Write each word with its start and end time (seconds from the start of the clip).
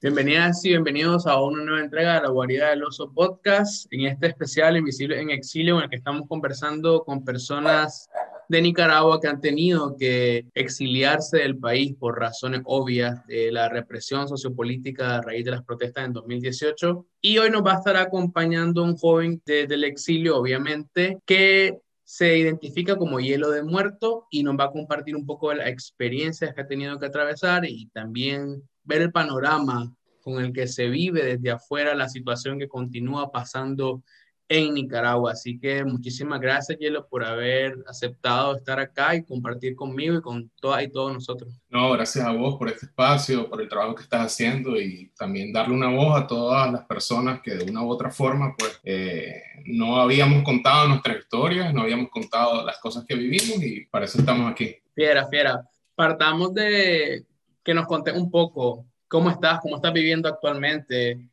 Bienvenidas 0.00 0.64
y 0.64 0.68
bienvenidos 0.68 1.26
a 1.26 1.42
una 1.42 1.64
nueva 1.64 1.80
entrega 1.80 2.14
de 2.14 2.20
la 2.22 2.28
Guarida 2.28 2.70
del 2.70 2.84
Oso 2.84 3.12
Podcast, 3.12 3.92
en 3.92 4.02
este 4.02 4.28
especial 4.28 4.76
Invisible 4.76 5.20
en 5.20 5.30
Exilio, 5.30 5.76
en 5.76 5.82
el 5.82 5.90
que 5.90 5.96
estamos 5.96 6.28
conversando 6.28 7.02
con 7.02 7.24
personas 7.24 8.08
de 8.48 8.62
Nicaragua 8.62 9.20
que 9.20 9.26
han 9.26 9.40
tenido 9.40 9.96
que 9.98 10.46
exiliarse 10.54 11.38
del 11.38 11.58
país 11.58 11.96
por 11.98 12.16
razones 12.16 12.60
obvias 12.66 13.26
de 13.26 13.50
la 13.50 13.68
represión 13.68 14.28
sociopolítica 14.28 15.16
a 15.16 15.20
raíz 15.20 15.44
de 15.44 15.50
las 15.50 15.64
protestas 15.64 16.04
en 16.04 16.12
2018. 16.12 17.04
Y 17.20 17.38
hoy 17.38 17.50
nos 17.50 17.66
va 17.66 17.72
a 17.72 17.78
estar 17.78 17.96
acompañando 17.96 18.84
un 18.84 18.96
joven 18.96 19.42
desde 19.44 19.74
el 19.74 19.82
exilio, 19.82 20.36
obviamente, 20.36 21.18
que 21.26 21.76
se 22.04 22.38
identifica 22.38 22.94
como 22.94 23.18
hielo 23.18 23.50
de 23.50 23.64
muerto 23.64 24.28
y 24.30 24.44
nos 24.44 24.56
va 24.56 24.66
a 24.66 24.70
compartir 24.70 25.16
un 25.16 25.26
poco 25.26 25.50
de 25.50 25.56
las 25.56 25.68
experiencias 25.68 26.54
que 26.54 26.60
ha 26.60 26.68
tenido 26.68 27.00
que 27.00 27.06
atravesar 27.06 27.64
y 27.64 27.88
también 27.88 28.62
ver 28.88 29.02
el 29.02 29.12
panorama 29.12 29.92
con 30.22 30.42
el 30.42 30.52
que 30.52 30.66
se 30.66 30.88
vive 30.88 31.22
desde 31.22 31.50
afuera 31.50 31.94
la 31.94 32.08
situación 32.08 32.58
que 32.58 32.68
continúa 32.68 33.30
pasando 33.30 34.02
en 34.48 34.72
Nicaragua. 34.72 35.32
Así 35.32 35.58
que 35.58 35.84
muchísimas 35.84 36.40
gracias, 36.40 36.78
Hielo, 36.78 37.06
por 37.06 37.22
haber 37.22 37.76
aceptado 37.86 38.56
estar 38.56 38.80
acá 38.80 39.14
y 39.14 39.24
compartir 39.24 39.76
conmigo 39.76 40.16
y 40.16 40.22
con 40.22 40.50
todas 40.60 40.82
y 40.82 40.88
todos 40.88 41.12
nosotros. 41.12 41.52
No, 41.68 41.92
gracias 41.92 42.24
a 42.24 42.32
vos 42.32 42.56
por 42.56 42.68
este 42.68 42.86
espacio, 42.86 43.48
por 43.50 43.60
el 43.60 43.68
trabajo 43.68 43.94
que 43.94 44.04
estás 44.04 44.22
haciendo 44.22 44.80
y 44.80 45.12
también 45.18 45.52
darle 45.52 45.74
una 45.74 45.90
voz 45.90 46.18
a 46.18 46.26
todas 46.26 46.72
las 46.72 46.86
personas 46.86 47.42
que 47.42 47.54
de 47.54 47.70
una 47.70 47.82
u 47.82 47.90
otra 47.90 48.10
forma, 48.10 48.54
pues, 48.56 48.80
eh, 48.84 49.42
no 49.66 50.00
habíamos 50.00 50.42
contado 50.42 50.88
nuestras 50.88 51.18
historias, 51.18 51.74
no 51.74 51.82
habíamos 51.82 52.08
contado 52.08 52.64
las 52.64 52.78
cosas 52.78 53.04
que 53.06 53.14
vivimos 53.14 53.62
y 53.62 53.84
para 53.84 54.06
eso 54.06 54.18
estamos 54.18 54.50
aquí. 54.50 54.74
Fiera, 54.94 55.26
fiera. 55.28 55.62
Partamos 55.94 56.54
de 56.54 57.26
que 57.68 57.74
nos 57.74 57.86
conté 57.86 58.12
un 58.12 58.30
poco 58.30 58.86
cómo 59.08 59.28
estás, 59.28 59.60
cómo 59.60 59.76
estás 59.76 59.92
viviendo 59.92 60.26
actualmente, 60.26 61.28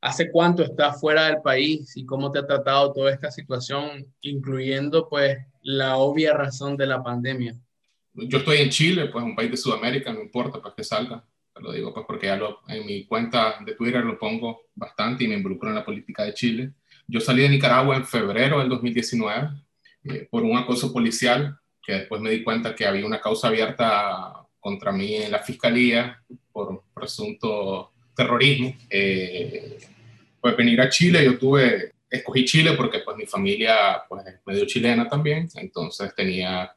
hace 0.00 0.28
cuánto 0.28 0.64
estás 0.64 1.00
fuera 1.00 1.26
del 1.26 1.40
país 1.40 1.96
y 1.96 2.04
cómo 2.04 2.32
te 2.32 2.40
ha 2.40 2.46
tratado 2.48 2.92
toda 2.92 3.12
esta 3.12 3.30
situación, 3.30 4.04
incluyendo 4.22 5.08
pues 5.08 5.38
la 5.62 5.96
obvia 5.98 6.34
razón 6.34 6.76
de 6.76 6.86
la 6.88 7.00
pandemia. 7.00 7.54
Yo 8.12 8.38
estoy 8.38 8.56
en 8.56 8.70
Chile, 8.70 9.06
pues 9.06 9.24
un 9.24 9.36
país 9.36 9.52
de 9.52 9.56
Sudamérica, 9.56 10.12
no 10.12 10.20
importa 10.20 10.60
pues 10.60 10.74
que 10.74 10.82
salga, 10.82 11.24
te 11.54 11.62
lo 11.62 11.70
digo 11.70 11.94
pues 11.94 12.04
porque 12.08 12.26
ya 12.26 12.34
lo, 12.34 12.58
en 12.66 12.84
mi 12.84 13.04
cuenta 13.04 13.60
de 13.64 13.76
Twitter 13.76 14.04
lo 14.04 14.18
pongo 14.18 14.62
bastante 14.74 15.22
y 15.22 15.28
me 15.28 15.36
involucro 15.36 15.68
en 15.68 15.76
la 15.76 15.84
política 15.84 16.24
de 16.24 16.34
Chile. 16.34 16.72
Yo 17.06 17.20
salí 17.20 17.42
de 17.42 17.50
Nicaragua 17.50 17.94
en 17.94 18.04
febrero 18.04 18.58
del 18.58 18.68
2019 18.68 19.50
eh, 20.06 20.26
por 20.28 20.42
un 20.42 20.56
acoso 20.56 20.92
policial 20.92 21.56
que 21.80 21.92
después 21.92 22.20
me 22.20 22.30
di 22.30 22.42
cuenta 22.42 22.74
que 22.74 22.84
había 22.84 23.06
una 23.06 23.20
causa 23.20 23.46
abierta 23.46 24.47
contra 24.60 24.92
mí 24.92 25.14
en 25.16 25.32
la 25.32 25.40
fiscalía 25.40 26.22
por 26.52 26.82
presunto 26.94 27.92
terrorismo. 28.14 28.74
Eh, 28.90 29.78
pues 30.40 30.56
venir 30.56 30.80
a 30.80 30.88
Chile, 30.88 31.24
yo 31.24 31.38
tuve, 31.38 31.92
escogí 32.10 32.44
Chile 32.44 32.72
porque 32.72 33.00
pues 33.00 33.16
mi 33.16 33.26
familia 33.26 34.02
pues 34.08 34.26
es 34.26 34.40
medio 34.46 34.66
chilena 34.66 35.08
también, 35.08 35.48
entonces 35.56 36.14
tenía 36.14 36.72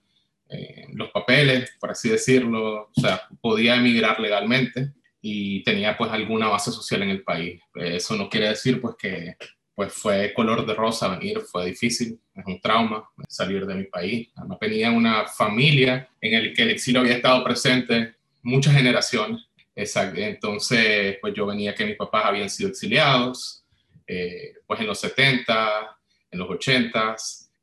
eh, 0.49 0.87
los 0.93 1.09
papeles, 1.11 1.71
por 1.79 1.91
así 1.91 2.09
decirlo, 2.09 2.89
o 2.95 3.01
sea, 3.01 3.21
podía 3.39 3.75
emigrar 3.75 4.19
legalmente 4.19 4.91
y 5.21 5.63
tenía 5.63 5.97
pues 5.97 6.11
alguna 6.11 6.49
base 6.49 6.71
social 6.71 7.03
en 7.03 7.09
el 7.11 7.23
país. 7.23 7.61
Eso 7.75 8.15
no 8.15 8.29
quiere 8.29 8.49
decir 8.49 8.81
pues 8.81 8.95
que 8.97 9.35
pues 9.81 9.93
fue 9.93 10.31
color 10.35 10.63
de 10.63 10.75
rosa 10.75 11.07
venir, 11.07 11.39
fue 11.39 11.65
difícil, 11.65 12.19
es 12.35 12.45
un 12.45 12.61
trauma 12.61 13.03
salir 13.27 13.65
de 13.65 13.73
mi 13.73 13.85
país. 13.85 14.29
Además 14.35 14.59
venía 14.61 14.91
una 14.91 15.25
familia 15.25 16.07
en 16.21 16.35
el 16.35 16.53
que 16.53 16.61
el 16.61 16.69
exilio 16.69 17.01
había 17.01 17.15
estado 17.15 17.43
presente 17.43 18.13
muchas 18.43 18.75
generaciones. 18.75 19.41
Exacto. 19.75 20.19
Entonces, 20.19 21.17
pues 21.19 21.33
yo 21.33 21.47
venía 21.47 21.73
que 21.73 21.87
mis 21.87 21.95
papás 21.95 22.25
habían 22.25 22.47
sido 22.51 22.69
exiliados, 22.69 23.63
eh, 24.05 24.53
pues 24.67 24.79
en 24.81 24.85
los 24.85 24.99
70, 24.99 25.97
en 26.29 26.37
los 26.37 26.47
80, 26.47 27.15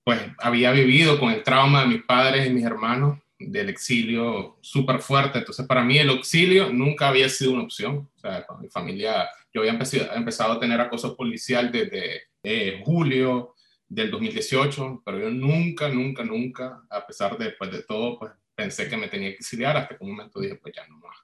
pues 0.02 0.20
había 0.38 0.72
vivido 0.72 1.20
con 1.20 1.30
el 1.30 1.44
trauma 1.44 1.82
de 1.82 1.86
mis 1.86 2.02
padres 2.02 2.48
y 2.48 2.50
mis 2.50 2.64
hermanos 2.64 3.20
del 3.38 3.68
exilio 3.68 4.58
súper 4.60 4.98
fuerte. 4.98 5.38
Entonces, 5.38 5.64
para 5.68 5.84
mí 5.84 5.98
el 5.98 6.10
exilio 6.10 6.68
nunca 6.72 7.10
había 7.10 7.28
sido 7.28 7.52
una 7.52 7.62
opción. 7.62 8.10
O 8.16 8.18
sea, 8.18 8.44
con 8.44 8.60
mi 8.60 8.68
familia 8.68 9.28
yo 9.52 9.60
había 9.60 9.72
empezado, 9.72 10.14
empezado 10.14 10.52
a 10.54 10.60
tener 10.60 10.80
acoso 10.80 11.16
policial 11.16 11.72
desde 11.72 12.22
eh, 12.42 12.80
julio 12.84 13.54
del 13.88 14.10
2018, 14.10 15.02
pero 15.04 15.18
yo 15.18 15.30
nunca, 15.30 15.88
nunca, 15.88 16.22
nunca, 16.24 16.82
a 16.90 17.06
pesar 17.06 17.38
de, 17.38 17.50
pues, 17.52 17.72
de 17.72 17.82
todo, 17.82 18.18
pues 18.18 18.32
pensé 18.54 18.88
que 18.88 18.96
me 18.96 19.08
tenía 19.08 19.30
que 19.30 19.36
exiliar 19.36 19.76
hasta 19.76 19.96
que 19.96 20.04
un 20.04 20.10
momento 20.10 20.40
dije, 20.40 20.56
pues 20.56 20.74
ya 20.74 20.86
no 20.86 20.98
más, 20.98 21.16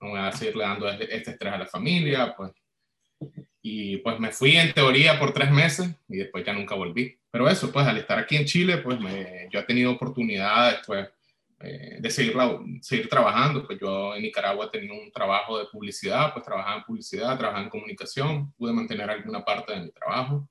no 0.00 0.10
voy 0.10 0.20
a 0.20 0.32
seguirle 0.32 0.64
dando 0.64 0.88
este, 0.88 1.14
este 1.14 1.30
estrés 1.32 1.52
a 1.52 1.58
la 1.58 1.66
familia, 1.66 2.34
pues. 2.36 2.52
Y 3.60 3.98
pues 3.98 4.18
me 4.20 4.30
fui 4.30 4.56
en 4.56 4.72
teoría 4.72 5.18
por 5.18 5.32
tres 5.32 5.50
meses 5.50 5.90
y 6.08 6.18
después 6.18 6.44
ya 6.44 6.52
nunca 6.52 6.74
volví. 6.74 7.18
Pero 7.30 7.48
eso, 7.48 7.70
pues 7.70 7.86
al 7.86 7.98
estar 7.98 8.18
aquí 8.18 8.36
en 8.36 8.46
Chile, 8.46 8.78
pues 8.78 8.98
me, 9.00 9.48
yo 9.50 9.60
he 9.60 9.64
tenido 9.64 9.92
oportunidades, 9.92 10.80
pues, 10.86 11.08
eh, 11.60 11.98
de 12.00 12.10
seguir, 12.10 12.34
seguir 12.80 13.08
trabajando. 13.08 13.66
Pues 13.66 13.78
yo 13.80 14.14
en 14.14 14.22
Nicaragua 14.22 14.70
tenía 14.70 14.92
un 14.92 15.10
trabajo 15.10 15.58
de 15.58 15.66
publicidad, 15.66 16.32
pues 16.32 16.44
trabajaba 16.44 16.78
en 16.78 16.84
publicidad, 16.84 17.36
trabajaba 17.36 17.64
en 17.64 17.70
comunicación, 17.70 18.52
pude 18.52 18.72
mantener 18.72 19.10
alguna 19.10 19.44
parte 19.44 19.72
de 19.72 19.80
mi 19.80 19.90
trabajo, 19.90 20.48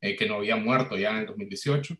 eh, 0.00 0.16
que 0.16 0.26
no 0.26 0.36
había 0.36 0.56
muerto 0.56 0.96
ya 0.96 1.18
en 1.18 1.26
2018, 1.26 1.96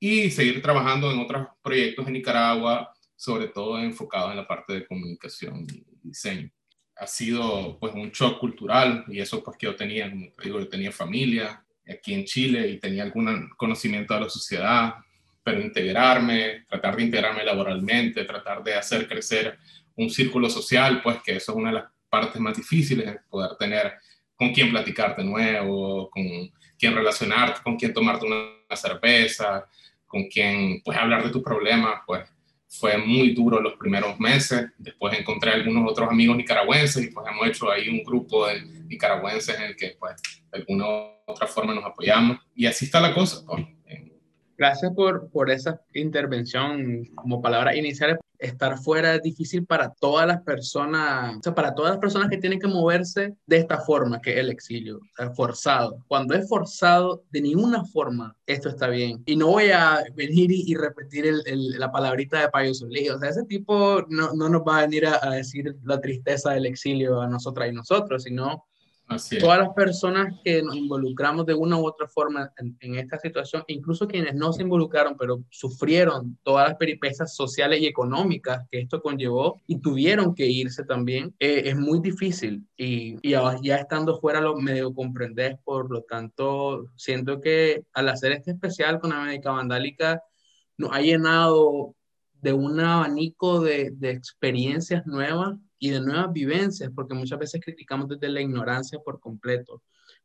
y 0.00 0.30
seguir 0.30 0.60
trabajando 0.60 1.10
en 1.12 1.20
otros 1.20 1.46
proyectos 1.62 2.06
en 2.06 2.14
Nicaragua, 2.14 2.92
sobre 3.16 3.48
todo 3.48 3.78
enfocado 3.78 4.30
en 4.30 4.36
la 4.38 4.46
parte 4.46 4.72
de 4.72 4.86
comunicación 4.86 5.66
y 5.72 5.84
diseño. 6.02 6.50
Ha 6.96 7.06
sido 7.06 7.78
pues 7.78 7.94
un 7.94 8.10
shock 8.10 8.38
cultural 8.38 9.04
y 9.08 9.20
eso 9.20 9.42
pues 9.42 9.56
que 9.56 9.66
yo 9.66 9.76
tenía, 9.76 10.12
digo, 10.42 10.60
yo 10.60 10.68
tenía 10.68 10.92
familia 10.92 11.64
aquí 11.88 12.14
en 12.14 12.24
Chile 12.24 12.68
y 12.68 12.80
tenía 12.80 13.02
algún 13.02 13.50
conocimiento 13.56 14.14
de 14.14 14.20
la 14.20 14.28
sociedad, 14.28 14.94
pero 15.44 15.60
integrarme, 15.60 16.64
tratar 16.66 16.96
de 16.96 17.02
integrarme 17.04 17.44
laboralmente, 17.44 18.24
tratar 18.24 18.64
de 18.64 18.74
hacer 18.74 19.06
crecer 19.06 19.58
un 19.94 20.10
círculo 20.10 20.48
social, 20.48 21.02
pues 21.02 21.18
que 21.22 21.36
eso 21.36 21.52
es 21.52 21.58
una 21.58 21.68
de 21.68 21.74
las 21.76 21.84
partes 22.08 22.40
más 22.40 22.56
difíciles, 22.56 23.16
poder 23.28 23.56
tener 23.58 23.92
con 24.34 24.52
quién 24.52 24.70
platicar 24.70 25.14
de 25.14 25.24
nuevo, 25.24 26.08
con 26.10 26.24
quién 26.78 26.94
relacionarte, 26.94 27.60
con 27.62 27.76
quién 27.76 27.92
tomarte 27.92 28.26
una 28.26 28.76
cerveza, 28.76 29.66
con 30.06 30.24
quién 30.24 30.80
pues 30.82 30.96
hablar 30.96 31.22
de 31.22 31.30
tus 31.30 31.42
problemas, 31.42 32.00
pues 32.06 32.22
fue 32.66 32.96
muy 32.98 33.32
duro 33.34 33.60
los 33.60 33.74
primeros 33.74 34.18
meses. 34.18 34.70
Después 34.78 35.16
encontré 35.18 35.52
algunos 35.52 35.90
otros 35.90 36.08
amigos 36.10 36.36
nicaragüenses 36.36 37.04
y 37.04 37.10
pues 37.10 37.26
hemos 37.30 37.46
hecho 37.46 37.70
ahí 37.70 37.88
un 37.88 38.02
grupo 38.02 38.46
de 38.46 38.62
nicaragüenses 38.62 39.56
en 39.56 39.62
el 39.62 39.76
que 39.76 39.96
pues 39.98 40.20
de 40.50 40.58
alguna 40.58 40.88
u 40.88 41.10
otra 41.26 41.46
forma 41.46 41.74
nos 41.74 41.84
apoyamos. 41.84 42.38
Y 42.54 42.66
así 42.66 42.86
está 42.86 43.00
la 43.00 43.14
cosa. 43.14 43.44
Pues. 43.46 43.64
Gracias 44.56 44.92
por, 44.94 45.28
por 45.30 45.50
esa 45.50 45.80
intervención 45.94 47.04
como 47.14 47.42
palabra 47.42 47.74
inicial. 47.74 48.18
Estar 48.38 48.78
fuera 48.78 49.14
es 49.14 49.22
difícil 49.22 49.64
para 49.64 49.90
todas 49.94 50.26
las 50.26 50.42
personas, 50.42 51.36
o 51.36 51.42
sea, 51.42 51.54
para 51.54 51.74
todas 51.74 51.92
las 51.92 52.00
personas 52.00 52.28
que 52.28 52.36
tienen 52.36 52.60
que 52.60 52.66
moverse 52.66 53.34
de 53.46 53.56
esta 53.56 53.78
forma, 53.80 54.20
que 54.20 54.32
es 54.32 54.38
el 54.38 54.50
exilio, 54.50 55.00
forzado. 55.34 56.04
Cuando 56.08 56.34
es 56.34 56.48
forzado, 56.48 57.24
de 57.30 57.40
ninguna 57.40 57.84
forma 57.84 58.36
esto 58.46 58.68
está 58.68 58.88
bien. 58.88 59.22
Y 59.24 59.36
no 59.36 59.48
voy 59.48 59.70
a 59.70 60.04
venir 60.14 60.50
y, 60.52 60.74
repetir 60.74 61.26
el, 61.26 61.70
la 61.78 61.90
palabrita 61.90 62.40
de 62.40 62.48
Payo 62.48 62.74
Solí. 62.74 63.08
O 63.08 63.18
sea, 63.18 63.30
ese 63.30 63.44
tipo 63.44 64.04
no, 64.08 64.34
no 64.34 64.48
nos 64.48 64.62
va 64.62 64.78
a 64.78 64.82
venir 64.82 65.06
a, 65.06 65.20
a 65.22 65.30
decir 65.30 65.76
la 65.84 66.00
tristeza 66.00 66.52
del 66.52 66.66
exilio 66.66 67.20
a 67.20 67.28
nosotras 67.28 67.68
y 67.70 67.72
nosotros, 67.72 68.24
sino 68.24 68.64
Todas 69.06 69.58
las 69.58 69.68
personas 69.74 70.34
que 70.42 70.62
nos 70.62 70.74
involucramos 70.76 71.44
de 71.44 71.54
una 71.54 71.76
u 71.76 71.86
otra 71.86 72.08
forma 72.08 72.50
en, 72.56 72.94
esta 72.94 73.18
situación, 73.18 73.62
incluso 73.66 74.08
quienes 74.08 74.34
no 74.34 74.52
se 74.52 74.62
involucraron, 74.62 75.16
pero 75.18 75.44
sufrieron 75.50 76.38
todas 76.42 76.68
las 76.68 76.78
peripecias 76.78 77.34
sociales 77.34 77.80
y 77.80 77.86
económicas 77.86 78.66
que 78.70 78.80
esto 78.80 79.02
conllevó 79.02 79.60
y 79.66 79.78
tuvieron 79.78 80.34
que 80.34 80.46
irse 80.46 80.84
también, 80.84 81.34
eh, 81.38 81.62
es 81.66 81.76
muy 81.76 82.00
difícil. 82.00 82.66
Y, 82.76 83.16
y 83.22 83.32
ya, 83.62 83.76
estando 83.76 84.18
fuera 84.18 84.40
lo 84.40 84.56
medio 84.56 84.94
comprendes, 84.94 85.58
por 85.64 85.90
lo 85.90 86.02
tanto, 86.02 86.86
siento 86.96 87.40
que 87.40 87.84
al 87.92 88.08
hacer 88.08 88.32
este 88.32 88.52
especial 88.52 89.00
con 89.00 89.10
la 89.10 89.20
médica 89.20 89.50
vandálica, 89.50 90.22
nos 90.78 90.92
ha 90.92 91.00
llenado 91.00 91.94
de 92.40 92.52
un 92.52 92.80
abanico 92.80 93.60
de, 93.60 93.90
de 93.92 94.10
experiencias 94.10 95.06
nuevas 95.06 95.56
y 95.84 95.90
de 95.90 96.00
nuevas 96.00 96.32
vivencias, 96.32 96.90
porque 96.94 97.12
muchas 97.12 97.38
veces 97.38 97.60
criticamos 97.62 98.08
desde 98.08 98.30
la 98.30 98.40
ignorancia 98.40 98.98
por 99.00 99.20
completo, 99.20 99.82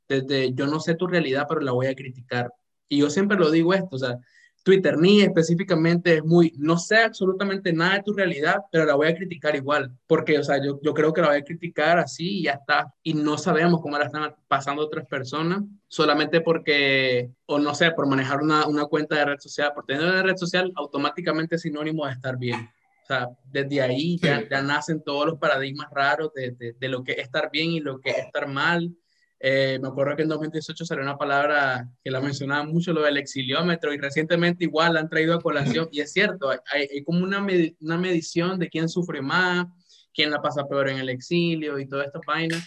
desde 0.08 0.54
yo 0.54 0.68
no 0.68 0.80
sé 0.80 0.96
tu 0.96 1.06
realidad, 1.06 1.48
pero 1.50 1.60
la 1.60 1.74
voy 1.74 1.88
a 1.88 1.96
criticar. 1.96 2.50
Y 2.88 3.00
yo 3.00 3.10
siempre 3.10 3.38
lo 3.38 3.52
digo 3.52 3.74
esto, 3.74 3.90
o 3.92 4.00
sea, 4.00 4.18
Twitter 4.64 4.98
ni 4.98 5.20
específicamente 5.20 6.16
es 6.16 6.24
muy, 6.24 6.54
no 6.58 6.78
sé 6.78 7.00
absolutamente 7.00 7.74
nada 7.74 7.96
de 7.96 8.04
tu 8.04 8.14
realidad, 8.14 8.62
pero 8.72 8.86
la 8.86 8.96
voy 8.96 9.08
a 9.10 9.16
criticar 9.16 9.54
igual, 9.58 9.92
porque, 10.08 10.40
o 10.40 10.44
sea, 10.46 10.64
yo, 10.64 10.80
yo 10.82 10.94
creo 10.94 11.12
que 11.12 11.20
la 11.20 11.28
voy 11.28 11.38
a 11.40 11.44
criticar 11.44 12.00
así 12.00 12.40
y 12.40 12.44
ya 12.44 12.54
está, 12.54 12.94
y 13.04 13.14
no 13.14 13.38
sabemos 13.38 13.82
cómo 13.82 13.98
la 13.98 14.06
están 14.06 14.34
pasando 14.48 14.82
otras 14.82 15.06
personas, 15.08 15.62
solamente 15.90 16.40
porque, 16.40 17.32
o 17.48 17.60
no 17.60 17.76
sé, 17.76 17.92
por 17.92 18.08
manejar 18.08 18.42
una, 18.42 18.66
una 18.66 18.86
cuenta 18.86 19.18
de 19.18 19.26
red 19.26 19.40
social, 19.40 19.74
por 19.76 19.86
tener 19.86 20.04
una 20.04 20.24
red 20.24 20.38
social, 20.38 20.72
automáticamente 20.78 21.58
es 21.58 21.64
sinónimo 21.64 22.06
de 22.06 22.14
estar 22.14 22.38
bien 22.38 22.70
sea, 23.14 23.30
desde 23.44 23.82
ahí 23.82 24.18
ya, 24.20 24.48
ya 24.50 24.62
nacen 24.62 25.04
todos 25.04 25.26
los 25.26 25.40
paradigmas 25.40 25.88
raros 25.92 26.32
de, 26.34 26.52
de, 26.52 26.74
de, 26.74 26.88
lo 26.90 27.04
que 27.04 27.14
es 27.14 27.20
estar 27.20 27.50
bien 27.52 27.72
y 27.72 27.80
lo 27.80 28.00
que 28.00 28.12
es 28.12 28.18
estar 28.20 28.48
mal. 28.48 28.96
Eh, 29.42 29.80
me 29.82 29.88
acuerdo 29.88 30.18
que 30.18 30.24
en 30.24 30.30
2018 30.30 30.86
salió 30.86 31.04
una 31.04 31.18
palabra 31.18 31.90
que 32.04 32.12
la 32.12 32.20
mencionaba 32.20 32.64
mucho, 32.66 32.92
lo 32.92 33.02
del 33.02 33.18
exiliómetro, 33.18 33.94
y 33.94 33.98
recientemente 33.98 34.66
igual 34.66 34.94
la 34.94 35.00
han 35.00 35.10
traído 35.10 35.34
a 35.34 35.42
colación, 35.42 35.88
y 35.92 36.02
es 36.02 36.12
cierto, 36.12 36.50
hay, 36.50 36.60
hay 36.94 37.04
como 37.04 37.24
una, 37.24 37.40
med 37.40 37.74
una 37.80 37.98
medición 37.98 38.60
de 38.60 38.70
quién 38.70 38.90
sufre 38.90 39.22
más, 39.22 39.66
quién 40.14 40.30
la 40.30 40.42
pasa 40.42 40.68
peor 40.68 40.90
en 40.90 40.98
el 40.98 41.10
exilio 41.10 41.80
y 41.80 41.88
toda 41.88 42.04
esta 42.04 42.20
vaina. 42.28 42.58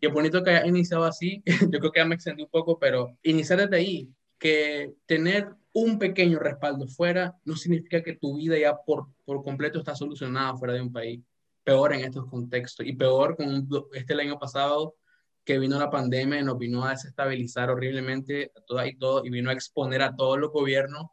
Y 0.00 0.06
es 0.06 0.12
bonito 0.12 0.42
que 0.42 0.50
haya 0.50 0.66
iniciado 0.66 1.04
así, 1.04 1.42
yo 1.72 1.78
creo 1.80 1.92
que 1.92 2.00
ya 2.00 2.06
me 2.06 2.14
extendí 2.14 2.44
un 2.44 2.50
poco, 2.50 2.78
pero 2.78 3.18
iniciar 3.22 3.58
desde 3.58 3.76
ahí, 3.76 4.08
que 4.38 4.92
tener 5.06 5.48
un 5.72 5.98
pequeño 5.98 6.38
respaldo 6.38 6.86
fuera 6.86 7.36
no 7.44 7.56
significa 7.56 8.02
que 8.02 8.16
tu 8.16 8.36
vida 8.36 8.58
ya 8.58 8.76
por, 8.76 9.08
por 9.24 9.42
completo 9.42 9.78
está 9.78 9.94
solucionada 9.94 10.56
fuera 10.56 10.74
de 10.74 10.82
un 10.82 10.92
país. 10.92 11.20
Peor 11.64 11.94
en 11.94 12.00
estos 12.00 12.26
contextos 12.26 12.86
y 12.86 12.92
peor 12.92 13.36
con 13.36 13.68
este 13.92 14.12
el 14.12 14.20
año 14.20 14.38
pasado 14.38 14.96
que 15.44 15.58
vino 15.58 15.78
la 15.78 15.90
pandemia 15.90 16.40
y 16.40 16.44
nos 16.44 16.58
vino 16.58 16.84
a 16.84 16.90
desestabilizar 16.90 17.70
horriblemente 17.70 18.52
a 18.56 18.60
todas 18.60 18.86
y 18.88 18.96
todo 18.96 19.24
y 19.24 19.30
vino 19.30 19.50
a 19.50 19.52
exponer 19.52 20.02
a 20.02 20.14
todos 20.14 20.38
los 20.38 20.50
gobiernos 20.50 21.06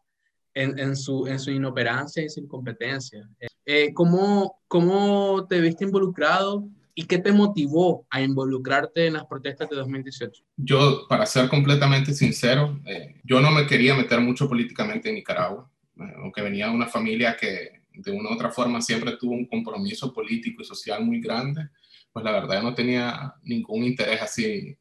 en, 0.54 0.96
su, 0.96 1.26
en 1.28 1.40
su 1.40 1.52
inoperancia 1.52 2.24
y 2.24 2.30
su 2.30 2.42
incompetencia. 2.42 3.30
Eh, 3.66 3.94
¿cómo, 3.94 4.60
¿Cómo 4.68 5.48
te 5.48 5.62
viste 5.62 5.86
involucrado 5.86 6.68
¿Y 7.00 7.06
qué 7.06 7.18
te 7.18 7.32
motivó 7.32 8.06
a 8.10 8.22
involucrarte 8.22 9.08
en 9.08 9.14
las 9.14 9.26
protestas 9.26 9.70
de 9.70 9.78
2018? 9.78 10.44
Yo, 10.58 11.06
para 11.08 11.26
ser 11.26 11.48
completamente 11.48 12.14
sincero, 12.14 12.78
eh, 12.86 13.22
yo 13.24 13.40
no 13.40 13.52
me 13.52 13.66
quería 13.66 13.96
meter 13.96 14.20
mucho 14.20 14.50
políticamente 14.50 15.08
en 15.08 15.16
Nicaragua, 15.16 15.72
eh, 15.98 16.14
aunque 16.18 16.42
venía 16.42 16.68
de 16.68 16.74
una 16.74 16.88
familia 16.88 17.38
que 17.40 17.84
de 17.94 18.12
una 18.12 18.32
u 18.32 18.34
otra 18.34 18.52
forma 18.52 18.82
siempre 18.82 19.16
tuvo 19.16 19.32
un 19.32 19.46
compromiso 19.46 20.14
político 20.14 20.62
y 20.62 20.66
social 20.66 21.06
muy 21.06 21.22
grande, 21.22 21.70
pues 22.12 22.26
la 22.26 22.34
verdad 22.34 22.62
no 22.62 22.76
tenía 22.76 23.34
ningún 23.44 23.86
interés 23.86 24.22
así 24.22 24.78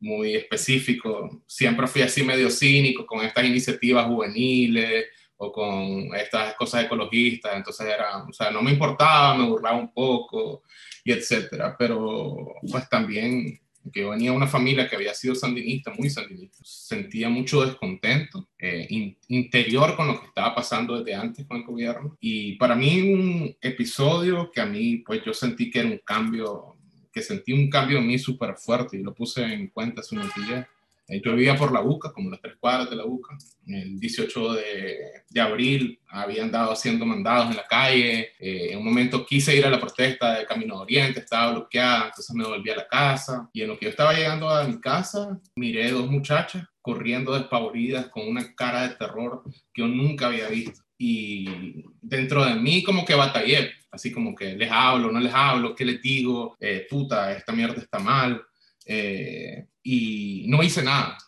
muy 0.00 0.36
específico. 0.36 1.42
Siempre 1.46 1.86
fui 1.86 2.00
así 2.00 2.22
medio 2.22 2.48
cínico 2.48 3.04
con 3.04 3.22
estas 3.26 3.44
iniciativas 3.44 4.06
juveniles 4.06 5.04
o 5.36 5.52
con 5.52 6.14
estas 6.16 6.54
cosas 6.54 6.84
ecologistas, 6.84 7.54
entonces 7.54 7.86
era, 7.88 8.24
o 8.24 8.32
sea, 8.32 8.50
no 8.50 8.62
me 8.62 8.70
importaba, 8.70 9.36
me 9.36 9.44
burlaba 9.44 9.76
un 9.76 9.92
poco 9.92 10.62
y 11.04 11.12
etcétera, 11.12 11.76
pero 11.78 12.54
pues 12.70 12.88
también 12.88 13.60
que 13.92 14.00
yo 14.00 14.10
venía 14.10 14.32
una 14.32 14.46
familia 14.46 14.88
que 14.88 14.96
había 14.96 15.14
sido 15.14 15.34
sandinista, 15.34 15.92
muy 15.96 16.10
sandinista, 16.10 16.58
sentía 16.62 17.28
mucho 17.28 17.64
descontento 17.64 18.48
eh, 18.58 19.16
interior 19.28 19.96
con 19.96 20.08
lo 20.08 20.20
que 20.20 20.26
estaba 20.26 20.54
pasando 20.54 20.98
desde 20.98 21.14
antes 21.14 21.46
con 21.46 21.58
el 21.58 21.64
gobierno. 21.64 22.16
Y 22.20 22.56
para 22.56 22.74
mí 22.74 23.12
un 23.12 23.56
episodio 23.60 24.50
que 24.52 24.60
a 24.60 24.66
mí, 24.66 24.98
pues 24.98 25.22
yo 25.24 25.32
sentí 25.32 25.70
que 25.70 25.80
era 25.80 25.88
un 25.88 26.00
cambio, 26.04 26.76
que 27.12 27.22
sentí 27.22 27.52
un 27.52 27.70
cambio 27.70 27.98
en 27.98 28.06
mí 28.06 28.18
súper 28.18 28.56
fuerte 28.56 28.96
y 28.96 29.02
lo 29.02 29.14
puse 29.14 29.42
en 29.42 29.68
cuenta 29.68 30.00
hace 30.00 30.14
unos 30.14 30.32
días, 30.34 30.66
eh, 31.08 31.22
yo 31.24 31.34
vivía 31.34 31.56
por 31.56 31.72
la 31.72 31.80
UCA, 31.80 32.12
como 32.12 32.30
las 32.30 32.40
tres 32.40 32.56
cuadras 32.60 32.90
de 32.90 32.96
la 32.96 33.06
UCA. 33.06 33.36
El 33.66 33.98
18 33.98 34.52
de, 34.52 34.98
de 35.30 35.40
abril 35.40 35.98
habían 36.08 36.50
dado 36.50 36.72
haciendo 36.72 37.06
mandados 37.06 37.50
en 37.50 37.56
la 37.56 37.66
calle. 37.66 38.32
Eh, 38.38 38.72
en 38.72 38.78
un 38.78 38.84
momento 38.84 39.24
quise 39.24 39.56
ir 39.56 39.64
a 39.64 39.70
la 39.70 39.80
protesta 39.80 40.38
de 40.38 40.46
Camino 40.46 40.76
de 40.76 40.82
Oriente, 40.82 41.20
estaba 41.20 41.52
bloqueada, 41.52 42.06
entonces 42.06 42.36
me 42.36 42.44
volví 42.44 42.70
a 42.70 42.76
la 42.76 42.88
casa. 42.88 43.48
Y 43.52 43.62
en 43.62 43.68
lo 43.68 43.78
que 43.78 43.86
yo 43.86 43.90
estaba 43.90 44.12
llegando 44.12 44.50
a 44.50 44.64
mi 44.64 44.80
casa, 44.80 45.40
miré 45.56 45.90
dos 45.90 46.10
muchachas 46.10 46.66
corriendo 46.82 47.34
despavoridas 47.34 48.08
con 48.08 48.26
una 48.26 48.54
cara 48.54 48.88
de 48.88 48.94
terror 48.94 49.42
que 49.72 49.82
yo 49.82 49.88
nunca 49.88 50.26
había 50.26 50.48
visto. 50.48 50.80
Y 50.96 51.84
dentro 52.00 52.44
de 52.44 52.54
mí 52.54 52.82
como 52.82 53.04
que 53.04 53.14
batallé, 53.14 53.70
así 53.90 54.10
como 54.10 54.34
que 54.34 54.56
les 54.56 54.70
hablo, 54.70 55.12
no 55.12 55.20
les 55.20 55.32
hablo, 55.32 55.74
¿qué 55.74 55.84
les 55.84 56.02
digo? 56.02 56.56
Eh, 56.58 56.86
puta, 56.88 57.32
esta 57.32 57.52
mierda 57.52 57.80
está 57.80 57.98
mal. 57.98 58.42
Eh, 58.90 59.66
y 59.82 60.46
no 60.48 60.62
hice 60.62 60.82
nada. 60.82 61.18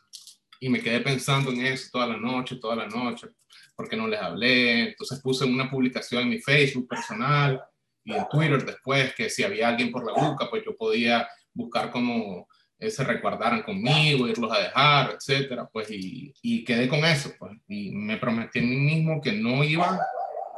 Y 0.59 0.71
me 0.71 0.81
quedé 0.81 1.01
pensando 1.01 1.51
en 1.53 1.67
eso 1.67 1.91
toda 1.93 2.07
la 2.07 2.17
noche, 2.17 2.57
toda 2.57 2.75
la 2.75 2.87
noche, 2.87 3.29
porque 3.77 3.97
no 3.97 4.09
les 4.09 4.21
hablé. 4.21 4.89
Entonces 4.89 5.21
puse 5.21 5.45
una 5.45 5.71
publicación 5.71 6.23
en 6.23 6.31
mi 6.31 6.39
Facebook 6.41 6.89
personal 6.89 7.63
y 8.03 8.15
en 8.15 8.27
Twitter 8.29 8.65
después 8.65 9.15
que 9.15 9.29
si 9.29 9.45
había 9.45 9.69
alguien 9.69 9.93
por 9.93 10.07
la 10.07 10.13
boca, 10.13 10.49
pues 10.49 10.65
yo 10.65 10.75
podía 10.75 11.29
buscar 11.53 11.91
cómo 11.91 12.49
eh, 12.79 12.91
se 12.91 13.05
recuerdaran 13.05 13.63
conmigo, 13.63 14.27
irlos 14.27 14.51
a 14.51 14.63
dejar, 14.63 15.11
etcétera, 15.15 15.69
pues 15.71 15.91
y, 15.91 16.33
y, 16.41 16.65
quedé 16.65 16.89
con 16.89 17.05
eso, 17.05 17.31
pues, 17.39 17.53
y 17.69 17.91
me 17.91 18.17
prometí 18.17 18.59
a 18.59 18.63
mí 18.63 18.77
mismo 18.77 19.21
que 19.21 19.33
no 19.33 19.63
iba, 19.63 20.01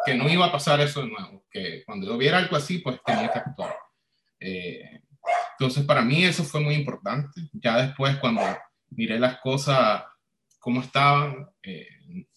que 0.06 0.14
no 0.14 0.28
iba 0.28 0.46
a 0.46 0.52
pasar 0.52 0.80
eso 0.80 1.02
de 1.02 1.08
nuevo, 1.08 1.44
que 1.50 1.82
cuando 1.84 2.06
yo 2.06 2.16
viera 2.16 2.38
algo 2.38 2.54
así, 2.54 2.78
pues 2.78 3.00
tenía 3.04 3.32
que 3.32 3.38
actuar. 3.40 3.76
Eh, 4.38 5.01
entonces, 5.62 5.84
para 5.84 6.02
mí 6.02 6.24
eso 6.24 6.42
fue 6.42 6.60
muy 6.60 6.74
importante. 6.74 7.40
Ya 7.52 7.80
después, 7.80 8.16
cuando 8.16 8.42
miré 8.90 9.20
las 9.20 9.38
cosas 9.38 10.02
como 10.58 10.80
estaban, 10.80 11.48
eh, 11.62 11.86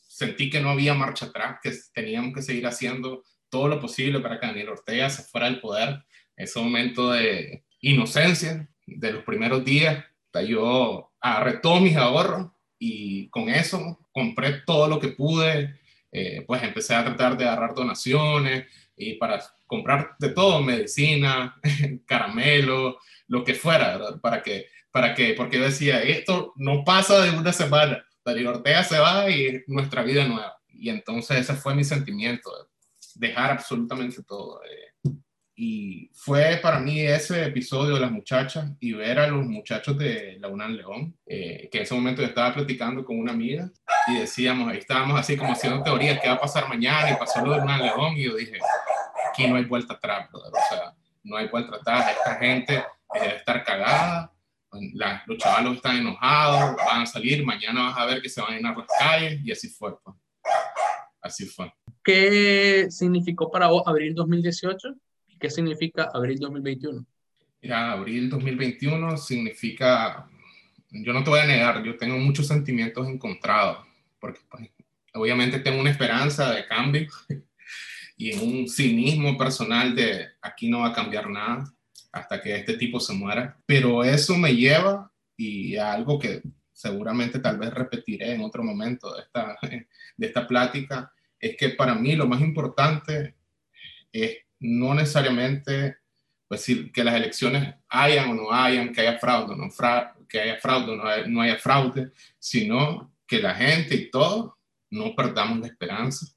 sentí 0.07 0.47
que 0.47 0.61
no 0.61 0.69
había 0.69 0.93
marcha 0.93 1.25
atrás, 1.25 1.57
que 1.63 1.73
teníamos 1.91 2.35
que 2.35 2.43
seguir 2.43 2.67
haciendo 2.67 3.23
todo 3.49 3.67
lo 3.67 3.81
posible 3.81 4.19
para 4.19 4.39
que 4.39 4.45
Daniel 4.45 4.69
Ortega 4.69 5.09
se 5.09 5.23
fuera 5.23 5.47
del 5.47 5.59
poder. 5.59 6.05
Ese 6.37 6.59
momento 6.59 7.13
de 7.13 7.63
inocencia 7.81 8.69
de 8.85 9.13
los 9.13 9.23
primeros 9.23 9.65
días, 9.65 10.05
yo 10.47 11.11
agarré 11.19 11.53
todos 11.57 11.81
mis 11.81 11.95
ahorros 11.95 12.51
y 12.77 13.27
con 13.29 13.49
eso 13.49 14.07
compré 14.11 14.61
todo 14.67 14.87
lo 14.87 14.99
que 14.99 15.07
pude. 15.07 15.79
Eh, 16.11 16.43
pues 16.45 16.61
empecé 16.61 16.93
a 16.93 17.03
tratar 17.03 17.35
de 17.37 17.45
agarrar 17.45 17.73
donaciones 17.73 18.67
y 18.97 19.15
para 19.15 19.43
comprar 19.65 20.15
de 20.19 20.29
todo, 20.29 20.61
medicina, 20.61 21.59
caramelo, 22.05 22.99
lo 23.27 23.43
que 23.43 23.53
fuera, 23.53 23.97
¿verdad? 23.97 24.19
Para 24.21 24.41
que, 24.41 24.67
para 24.91 25.13
que, 25.13 25.33
porque 25.33 25.57
yo 25.57 25.63
decía, 25.63 26.01
esto 26.01 26.53
no 26.55 26.83
pasa 26.83 27.21
de 27.21 27.31
una 27.31 27.51
semana, 27.51 28.05
Darío 28.23 28.49
Ortega 28.49 28.83
se 28.83 28.99
va 28.99 29.29
y 29.29 29.63
nuestra 29.67 30.03
vida 30.03 30.25
nueva. 30.25 30.57
Y 30.67 30.89
entonces 30.89 31.37
ese 31.37 31.53
fue 31.53 31.75
mi 31.75 31.83
sentimiento, 31.83 32.51
dejar 33.15 33.51
absolutamente 33.51 34.23
todo. 34.23 34.61
Eh. 34.63 34.94
Y 35.57 36.11
fue 36.13 36.59
para 36.61 36.79
mí 36.79 36.99
ese 36.99 37.45
episodio 37.45 37.95
de 37.95 38.01
las 38.01 38.11
muchachas 38.11 38.71
y 38.79 38.91
ver 38.91 39.19
a 39.19 39.27
los 39.27 39.45
muchachos 39.45 39.97
de 39.97 40.37
la 40.39 40.49
UNAM 40.49 40.73
León, 40.73 41.17
eh, 41.25 41.69
que 41.71 41.77
en 41.77 41.83
ese 41.83 41.95
momento 41.95 42.21
yo 42.21 42.27
estaba 42.27 42.53
platicando 42.53 43.05
con 43.05 43.17
una 43.17 43.31
amiga 43.31 43.71
y 44.07 44.19
decíamos, 44.19 44.69
ahí 44.69 44.79
estábamos 44.79 45.17
así 45.17 45.37
como 45.37 45.53
haciendo 45.53 45.81
teorías, 45.81 46.19
¿qué 46.21 46.27
va 46.27 46.35
a 46.35 46.41
pasar 46.41 46.67
mañana? 46.67 47.11
Y 47.11 47.15
pasó 47.15 47.45
lo 47.45 47.53
de 47.53 47.61
UNAM 47.61 47.81
León 47.81 48.17
y 48.17 48.23
yo 48.23 48.35
dije, 48.35 48.59
aquí 49.29 49.47
no 49.47 49.55
hay 49.55 49.63
vuelta 49.63 49.93
atrás, 49.93 50.29
brother. 50.29 50.51
o 50.51 50.75
sea, 50.75 50.93
no 51.23 51.37
hay 51.37 51.47
vuelta 51.47 51.77
atrás, 51.77 52.11
esta 52.17 52.35
gente 52.35 52.83
debe 53.13 53.35
estar 53.37 53.63
cagada, 53.63 54.33
los 55.25 55.37
chavalos 55.37 55.77
están 55.77 55.97
enojados, 55.97 56.75
van 56.85 57.03
a 57.03 57.05
salir, 57.05 57.45
mañana 57.45 57.83
vas 57.83 57.97
a 57.97 58.05
ver 58.05 58.21
que 58.21 58.27
se 58.27 58.41
van 58.41 58.53
a 58.53 58.55
llenar 58.57 58.77
las 58.77 58.87
calles 58.99 59.39
y 59.43 59.51
así 59.51 59.69
fue. 59.69 59.97
Pues. 60.03 60.15
Así 61.21 61.45
fue. 61.45 61.73
¿Qué 62.03 62.87
significó 62.89 63.49
para 63.49 63.67
vos 63.67 63.83
abril 63.87 64.13
2018 64.13 64.89
y 64.89 64.93
qué 65.45 65.51
significa 65.51 66.09
abril 66.11 66.39
2021? 66.39 67.05
Mira, 67.61 67.91
abril 67.91 68.29
2021 68.31 69.15
significa, 69.15 70.27
yo 70.89 71.13
no 71.13 71.23
te 71.23 71.29
voy 71.29 71.39
a 71.39 71.45
negar, 71.45 71.83
yo 71.83 71.95
tengo 71.97 72.17
muchos 72.17 72.47
sentimientos 72.47 73.07
encontrados, 73.07 73.85
porque 74.19 74.39
pues, 74.49 74.71
obviamente 75.13 75.59
tengo 75.59 75.79
una 75.79 75.91
esperanza 75.91 76.51
de 76.51 76.65
cambio 76.65 77.07
y 78.17 78.33
un 78.33 78.67
cinismo 78.67 79.37
personal 79.37 79.93
de 79.95 80.29
aquí 80.41 80.67
no 80.67 80.79
va 80.79 80.87
a 80.87 80.93
cambiar 80.93 81.29
nada 81.29 81.71
hasta 82.11 82.41
que 82.41 82.55
este 82.55 82.75
tipo 82.77 82.99
se 82.99 83.13
muera. 83.13 83.55
Pero 83.67 84.03
eso 84.03 84.35
me 84.37 84.55
lleva 84.55 85.11
y 85.37 85.75
a 85.75 85.93
algo 85.93 86.17
que 86.17 86.41
seguramente 86.73 87.37
tal 87.37 87.59
vez 87.59 87.71
repetiré 87.71 88.33
en 88.33 88.41
otro 88.41 88.63
momento 88.63 89.13
de 89.13 89.21
esta, 89.21 89.57
de 90.17 90.25
esta 90.25 90.47
plática, 90.47 91.13
es 91.39 91.55
que 91.55 91.69
para 91.69 91.93
mí 91.93 92.15
lo 92.15 92.25
más 92.25 92.41
importante 92.41 93.35
es 94.11 94.44
no 94.59 94.93
necesariamente 94.93 95.97
pues, 96.47 96.65
que 96.93 97.03
las 97.03 97.15
elecciones 97.15 97.75
hayan 97.89 98.29
o 98.29 98.33
no 98.35 98.51
hayan, 98.51 98.93
que 98.93 99.01
haya 99.01 99.17
fraude 99.17 99.53
o 99.53 99.57
no, 99.57 99.69
que 100.27 100.39
haya 100.39 100.57
fraude 100.57 100.95
no, 100.95 101.27
no 101.27 101.41
haya 101.41 101.57
fraude, 101.57 102.11
sino 102.39 103.13
que 103.27 103.39
la 103.39 103.55
gente 103.55 103.95
y 103.95 104.09
todos 104.09 104.53
no 104.91 105.15
perdamos 105.15 105.59
la 105.59 105.67
esperanza 105.67 106.27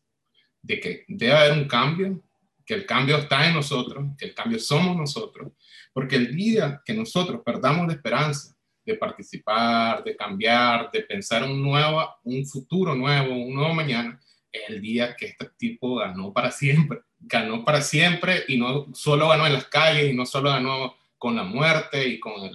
de 0.63 0.81
que 0.81 1.05
debe 1.09 1.33
haber 1.33 1.53
un 1.59 1.69
cambio, 1.69 2.23
que 2.65 2.75
el 2.75 2.87
cambio 2.87 3.17
está 3.19 3.47
en 3.47 3.55
nosotros, 3.55 4.05
que 4.19 4.27
el 4.27 4.35
cambio 4.35 4.59
somos 4.59 4.97
nosotros, 4.97 5.53
porque 5.93 6.17
el 6.17 6.35
día 6.35 6.83
que 6.85 6.95
nosotros 6.95 7.41
perdamos 7.45 7.87
la 7.87 7.95
esperanza 7.95 8.55
de 8.85 8.95
participar, 8.95 10.03
de 10.03 10.17
cambiar, 10.17 10.91
de 10.91 11.03
pensar 11.03 11.43
un 11.45 11.63
nuevo, 11.63 12.07
un 12.25 12.47
futuro 12.47 12.95
nuevo, 12.95 13.35
un 13.35 13.55
nuevo 13.55 13.75
mañana, 13.75 14.21
es 14.51 14.63
el 14.69 14.81
día 14.81 15.15
que 15.15 15.27
este 15.27 15.51
tipo 15.57 15.97
ganó 15.97 16.33
para 16.33 16.51
siempre, 16.51 17.01
ganó 17.21 17.65
para 17.65 17.81
siempre 17.81 18.45
y 18.49 18.59
no 18.59 18.87
solo 18.95 19.29
ganó 19.29 19.47
en 19.47 19.55
las 19.55 19.67
calles 19.67 20.11
y 20.11 20.17
no 20.17 20.27
solo 20.27 20.51
ganó 20.51 20.97
con 21.17 21.35
la 21.37 21.43
muerte 21.43 22.07
y 22.07 22.21
con 22.21 22.45
el, 22.45 22.53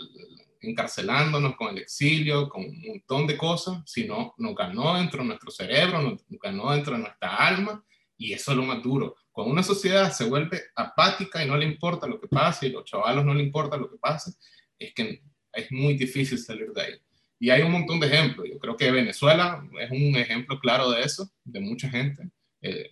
encarcelándonos, 0.62 1.55
con 1.55 1.75
el 1.75 1.79
exilio, 1.79 2.50
con 2.50 2.63
un 2.63 2.82
montón 2.82 3.27
de 3.27 3.38
cosas, 3.38 3.82
sino 3.86 4.34
nos 4.38 4.55
ganó 4.55 4.96
dentro 4.96 5.22
de 5.22 5.27
nuestro 5.27 5.51
cerebro, 5.51 6.01
nos 6.01 6.22
ganó 6.41 6.72
dentro 6.72 6.93
de 6.93 7.00
nuestra 7.00 7.36
alma 7.36 7.84
y 8.17 8.34
eso 8.34 8.51
es 8.51 8.58
lo 8.58 8.63
más 8.63 8.82
duro, 8.82 9.15
Cuando 9.32 9.51
una 9.51 9.63
sociedad 9.63 10.12
se 10.13 10.25
vuelve 10.25 10.62
apática 10.75 11.43
y 11.43 11.48
no 11.48 11.58
le 11.58 11.65
importa 11.65 12.08
lo 12.08 12.22
que 12.22 12.27
pase, 12.27 12.67
y 12.67 12.70
los 12.72 12.86
chavalos 12.86 13.25
no 13.25 13.34
le 13.34 13.43
importa 13.43 13.75
lo 13.75 13.89
que 13.89 13.98
pase, 13.98 14.32
es 14.79 14.93
que 14.93 15.22
es 15.51 15.72
muy 15.72 15.96
difícil 15.96 16.38
salir 16.38 16.72
de 16.72 16.82
ahí. 16.82 16.93
Y 17.39 17.50
hay 17.50 17.63
un 17.63 17.72
montón 17.72 18.00
de 18.00 18.08
ejemplos. 18.08 18.48
Yo 18.50 18.60
creo 18.60 18.77
que 18.77 18.91
Venezuela 18.91 19.67
es 19.79 19.91
un 19.91 20.15
ejemplo 20.15 20.60
claro 20.60 20.89
de 20.91 21.01
eso, 21.01 21.29
de 21.43 21.60
mucha 21.60 21.89
gente. 21.89 22.29
Eh, 22.62 22.91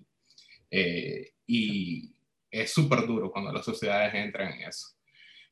eh, 0.70 1.32
y 1.54 2.16
es 2.50 2.72
súper 2.72 3.06
duro 3.06 3.30
cuando 3.30 3.52
las 3.52 3.66
sociedades 3.66 4.14
entran 4.14 4.54
en 4.54 4.70
eso. 4.70 4.88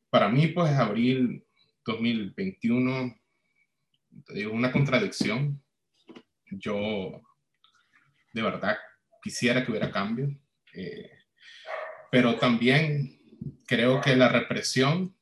Para 0.10 0.30
mí, 0.30 0.48
pues, 0.48 0.72
abril 0.72 1.46
2021, 1.86 3.20
te 4.26 4.34
digo, 4.34 4.54
una 4.54 4.72
contradicción. 4.72 5.62
Yo, 6.52 7.22
de 8.32 8.42
verdad, 8.42 8.78
quisiera 9.22 9.66
que 9.66 9.72
hubiera 9.72 9.92
cambio, 9.92 10.30
eh, 10.74 11.12
pero 12.10 12.36
también 12.36 13.20
creo 13.68 14.00
que 14.00 14.16
la 14.16 14.30
represión 14.30 15.14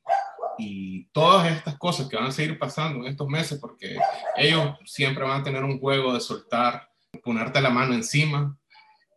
y 0.58 1.06
todas 1.06 1.50
estas 1.52 1.76
cosas 1.76 2.08
que 2.08 2.16
van 2.16 2.26
a 2.26 2.32
seguir 2.32 2.56
pasando 2.56 3.00
en 3.00 3.10
estos 3.10 3.26
meses, 3.26 3.58
porque 3.58 3.96
ellos 4.36 4.76
siempre 4.84 5.24
van 5.24 5.40
a 5.40 5.44
tener 5.44 5.64
un 5.64 5.80
juego 5.80 6.14
de 6.14 6.20
soltar, 6.20 6.88
ponerte 7.24 7.60
la 7.60 7.70
mano 7.70 7.94
encima, 7.94 8.56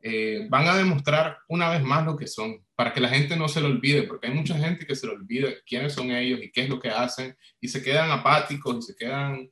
eh, 0.03 0.47
van 0.49 0.67
a 0.67 0.75
demostrar 0.75 1.37
una 1.47 1.69
vez 1.69 1.83
más 1.83 2.05
lo 2.05 2.15
que 2.15 2.27
son, 2.27 2.65
para 2.75 2.93
que 2.93 2.99
la 2.99 3.09
gente 3.09 3.35
no 3.35 3.47
se 3.47 3.61
lo 3.61 3.67
olvide, 3.67 4.03
porque 4.03 4.27
hay 4.27 4.33
mucha 4.33 4.57
gente 4.57 4.85
que 4.85 4.95
se 4.95 5.05
lo 5.05 5.13
olvida 5.13 5.49
quiénes 5.65 5.93
son 5.93 6.11
ellos 6.11 6.39
y 6.41 6.51
qué 6.51 6.63
es 6.63 6.69
lo 6.69 6.79
que 6.79 6.89
hacen, 6.89 7.37
y 7.59 7.67
se 7.67 7.83
quedan 7.83 8.09
apáticos 8.09 8.77
y 8.77 8.81
se 8.81 8.95
quedan 8.95 9.49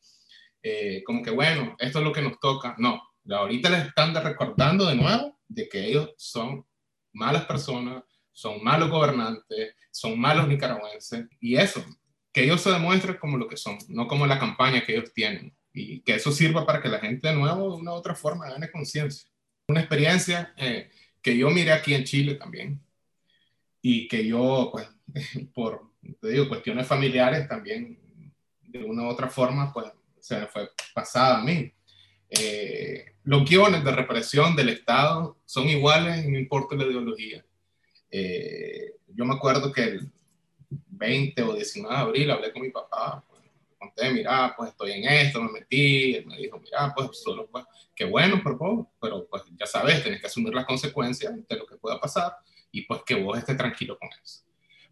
eh, 0.64 1.04
como 1.06 1.22
que, 1.22 1.32
bueno, 1.32 1.76
esto 1.80 2.00
es 2.00 2.06
lo 2.06 2.12
que 2.12 2.22
nos 2.22 2.40
toca. 2.40 2.76
No, 2.78 3.02
ahorita 3.30 3.70
les 3.70 3.88
están 3.88 4.14
recordando 4.16 4.86
de 4.86 4.96
nuevo 4.96 5.40
de 5.48 5.70
que 5.70 5.86
ellos 5.86 6.14
son 6.18 6.66
malas 7.14 7.46
personas, 7.46 8.04
son 8.32 8.64
malos 8.64 8.90
gobernantes, 8.90 9.76
son 9.92 10.20
malos 10.20 10.48
nicaragüenses, 10.48 11.26
y 11.40 11.58
eso, 11.58 11.84
que 12.34 12.44
ellos 12.44 12.62
se 12.62 12.72
demuestren 12.72 13.18
como 13.18 13.38
lo 13.38 13.48
que 13.48 13.58
son, 13.58 13.78
no 13.90 14.08
como 14.08 14.26
la 14.26 14.40
campaña 14.40 14.86
que 14.86 14.94
ellos 14.96 15.14
tienen, 15.14 15.56
y 15.74 16.02
que 16.02 16.16
eso 16.16 16.32
sirva 16.32 16.66
para 16.66 16.82
que 16.82 16.90
la 16.90 17.00
gente 17.00 17.28
de 17.28 17.36
nuevo, 17.36 17.76
de 17.76 17.82
una 17.82 17.92
u 17.92 17.96
otra 17.96 18.16
forma, 18.16 18.50
gane 18.50 18.72
conciencia. 18.72 19.30
Una 19.70 19.82
experiencia 19.82 20.52
eh, 20.58 20.90
que 21.22 21.38
yo 21.38 21.52
miré 21.52 21.72
aquí 21.72 21.94
en 21.94 22.04
Chile 22.04 22.34
también, 22.34 22.82
y 23.84 24.08
que 24.08 24.26
yo, 24.26 24.70
pues, 24.72 24.90
por, 25.54 25.92
te 26.20 26.30
digo, 26.30 26.50
cuestiones 26.50 26.88
familiares 26.88 27.48
también, 27.48 28.00
de 28.64 28.84
una 28.84 29.04
u 29.04 29.10
otra 29.10 29.30
forma, 29.30 29.72
pues, 29.72 29.92
se 30.20 30.40
me 30.40 30.48
fue 30.48 30.72
pasada 30.92 31.38
a 31.38 31.44
mí. 31.44 31.72
Eh, 32.32 33.14
los 33.26 33.48
guiones 33.48 33.84
de 33.84 33.92
represión 33.92 34.56
del 34.56 34.70
Estado 34.70 35.38
son 35.46 35.70
iguales, 35.70 36.28
no 36.28 36.40
importa 36.40 36.76
la 36.76 36.86
ideología. 36.86 37.46
Eh, 38.10 38.96
yo 39.08 39.24
me 39.24 39.36
acuerdo 39.36 39.72
que 39.72 39.84
el 39.84 40.12
20 40.88 41.44
o 41.44 41.54
19 41.54 41.96
de 41.96 42.02
abril 42.02 42.32
hablé 42.32 42.52
con 42.52 42.64
mi 42.64 42.72
papá, 42.72 43.24
conté, 43.80 44.12
mira, 44.12 44.54
pues 44.56 44.72
estoy 44.72 44.92
en 44.92 45.06
esto, 45.06 45.42
me 45.42 45.52
metí, 45.54 46.16
él 46.16 46.26
me 46.26 46.38
dijo, 46.38 46.60
mira, 46.60 46.94
pues 46.96 47.22
solo, 47.22 47.48
pues, 47.50 47.66
qué 47.96 48.06
bueno, 48.06 48.42
pero, 48.44 48.92
pero 49.02 49.28
pues 49.28 49.44
ya 49.58 49.66
sabes, 49.66 50.04
tenés 50.04 50.20
que 50.20 50.28
asumir 50.28 50.54
las 50.54 50.66
consecuencias 50.66 51.34
de 51.48 51.56
lo 51.56 51.66
que 51.66 51.78
pueda 51.78 52.00
pasar 52.00 52.36
y 52.72 52.82
pues 52.82 53.02
que 53.06 53.16
vos 53.16 53.38
estés 53.38 53.58
tranquilo 53.58 53.98
con 53.98 54.10
eso. 54.24 54.44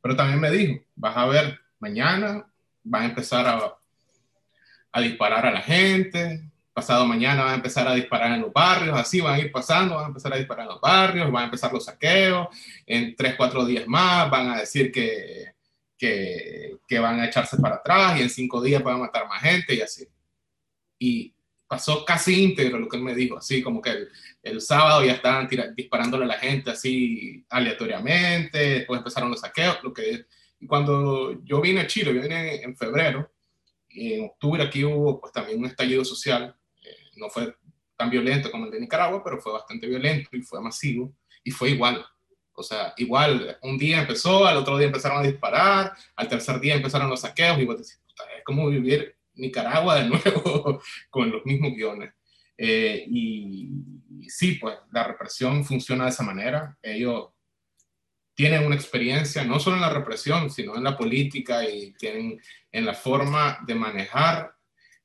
Pero 0.02 0.16
también 0.16 0.40
me 0.40 0.50
dijo, 0.50 0.84
vas 0.96 1.18
a 1.18 1.26
ver, 1.26 1.60
mañana 1.80 2.50
va 2.92 3.02
a 3.02 3.06
empezar 3.06 3.46
a, 3.46 3.78
a 4.92 5.02
disparar 5.02 5.46
a 5.46 5.52
la 5.52 5.62
gente, 5.62 6.50
pasado 6.74 7.08
mañana 7.08 7.44
van 7.44 7.54
a 7.54 7.56
empezar 7.56 7.88
a 7.88 7.96
disparar 7.96 8.32
en 8.34 8.42
los 8.42 8.54
barrios, 8.54 8.98
así 8.98 9.20
van 9.20 9.34
a 9.34 9.40
ir 9.40 9.52
pasando, 9.52 9.96
van 9.96 10.06
a 10.06 10.08
empezar 10.10 10.32
a 10.32 10.38
disparar 10.38 10.64
en 10.64 10.70
los 10.70 10.80
barrios, 10.80 11.32
van 11.32 11.42
a 11.42 11.46
empezar 11.46 11.74
los 11.74 11.86
saqueos, 11.86 12.48
en 12.86 13.16
tres, 13.16 13.36
cuatro 13.36 13.66
días 13.66 13.88
más 13.88 14.30
van 14.30 14.52
a 14.52 14.60
decir 14.60 14.92
que, 14.92 15.57
que, 15.98 16.78
que, 16.88 17.00
van 17.00 17.20
a 17.20 17.26
echarse 17.26 17.58
para 17.58 17.76
atrás 17.76 18.20
y 18.20 18.24
en 18.24 18.30
cinco 18.30 18.62
días 18.62 18.84
van 18.84 18.96
a 18.96 19.00
matar 19.00 19.28
más 19.28 19.42
gente 19.42 19.76
y 19.76 19.82
así. 19.82 20.08
Y 21.00 21.34
pasó 21.68 22.06
casi 22.06 22.44
íntegro 22.44 22.80
lo 22.80 22.88
que 22.88 22.98
él 22.98 23.04
me 23.04 23.16
dijo, 23.16 23.38
así 23.38 23.62
como 23.62 23.82
que 23.82 23.90
el, 23.90 24.10
el 24.44 24.62
sábado 24.62 25.04
ya 25.04 25.14
estaban 25.14 25.50
disparándole 25.76 26.26
a 26.26 26.28
la 26.28 26.40
gente 26.40 26.72
así 26.72 27.46
aleatoriamente, 27.50 28.58
después 28.58 29.00
empezaron 29.00 29.32
los 29.32 29.42
saqueos, 29.42 29.84
lo 29.84 29.94
que... 29.94 30.26
Cuando 30.68 31.44
yo 31.44 31.62
vine 31.62 31.82
a 31.82 31.88
Chile, 31.88 32.16
yo 32.16 32.22
vine 32.22 32.64
en 32.64 32.76
febrero, 32.76 33.32
y 33.90 34.14
en 34.14 34.26
octubre 34.26 34.64
aquí 34.64 34.84
hubo 34.84 35.22
pues 35.22 35.32
también 35.32 35.60
un 35.60 35.66
estallido 35.66 36.04
social 36.04 36.58
no 37.18 37.30
fue 37.30 37.56
tan 37.96 38.10
violento 38.10 38.52
como 38.52 38.66
el 38.66 38.72
de 38.72 38.80
Nicaragua, 38.80 39.24
pero 39.24 39.42
fue 39.42 39.52
bastante 39.52 39.88
violento 39.88 40.30
y 40.34 40.42
fue 40.42 40.62
masivo 40.62 41.14
y 41.44 41.52
fue 41.52 41.72
igual. 41.72 42.06
O 42.60 42.64
sea, 42.64 42.96
igual, 42.98 43.56
un 43.62 43.78
día 43.78 44.02
empezó, 44.02 44.48
al 44.48 44.58
otro 44.58 44.80
día 44.80 44.88
empezaron 44.88 45.20
a 45.20 45.28
disparar, 45.28 45.94
al 46.16 46.28
tercer 46.28 46.60
día 46.60 46.74
empezaron 46.74 47.08
los 47.08 47.22
saqueos 47.22 47.60
y 47.60 47.66
vos 47.66 47.78
decís, 47.78 48.02
es 48.36 48.44
como 48.44 48.68
vivir 48.68 49.16
Nicaragua 49.36 50.02
de 50.02 50.10
nuevo 50.10 50.82
con 51.12 51.30
los 51.30 51.46
mismos 51.46 51.74
guiones. 51.74 52.14
Eh, 52.58 53.06
y, 53.08 53.70
y, 54.20 54.30
sí, 54.30 54.54
pues 54.54 54.76
la 54.92 55.04
represión 55.04 55.64
funciona 55.64 56.06
de 56.06 56.10
esa 56.10 56.24
manera. 56.24 56.76
Ellos 56.82 57.30
tienen 58.34 58.66
una 58.66 58.76
experiencia 58.76 59.44
no 59.44 59.60
solo 59.60 59.76
en 59.76 59.84
la 59.84 59.94
represión, 59.94 60.50
sino 60.50 60.76
en 60.76 60.84
la 60.84 60.98
política 60.98 61.64
y 61.70 61.94
tienen 61.94 62.42
en 62.72 62.86
la 62.86 62.96
forma 62.96 63.60
de 63.68 63.76
manejar 63.76 64.56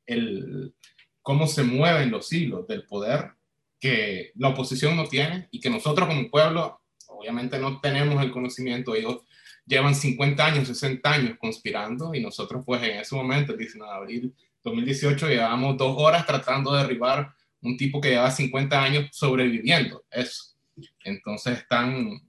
el, 0.07 0.75
cómo 1.21 1.47
se 1.47 1.65
mueven 1.65 2.11
los 2.11 2.33
hilos 2.33 2.67
del 2.67 2.85
poder 2.85 3.33
que 3.79 4.33
la 4.37 4.49
oposición 4.49 4.97
no 4.97 5.07
tiene 5.07 5.49
y 5.51 5.61
que 5.61 5.71
nosotros 5.71 6.09
como 6.09 6.31
pueblo 6.31 6.82
obviamente 7.23 7.59
no 7.59 7.81
tenemos 7.81 8.23
el 8.23 8.31
conocimiento. 8.31 8.95
Ellos 8.95 9.23
llevan 9.67 9.95
50 9.95 10.45
años, 10.45 10.69
60 10.69 11.11
años 11.11 11.37
conspirando 11.39 12.15
y 12.15 12.21
nosotros 12.21 12.63
pues 12.67 12.83
en 12.83 12.99
ese 12.99 13.15
momento, 13.15 13.53
el 13.53 13.59
19 13.59 13.91
de 13.91 13.99
abril 13.99 14.35
2018, 14.65 15.29
llevamos 15.29 15.77
dos 15.77 15.95
horas 15.99 16.27
tratando 16.27 16.73
de 16.73 16.83
derribar 16.83 17.33
un 17.61 17.77
tipo 17.77 18.01
que 18.01 18.11
lleva 18.11 18.31
50 18.31 18.83
años 18.83 19.09
sobreviviendo. 19.13 20.05
Eso. 20.11 20.55
Entonces 21.05 21.59
están, 21.59 22.21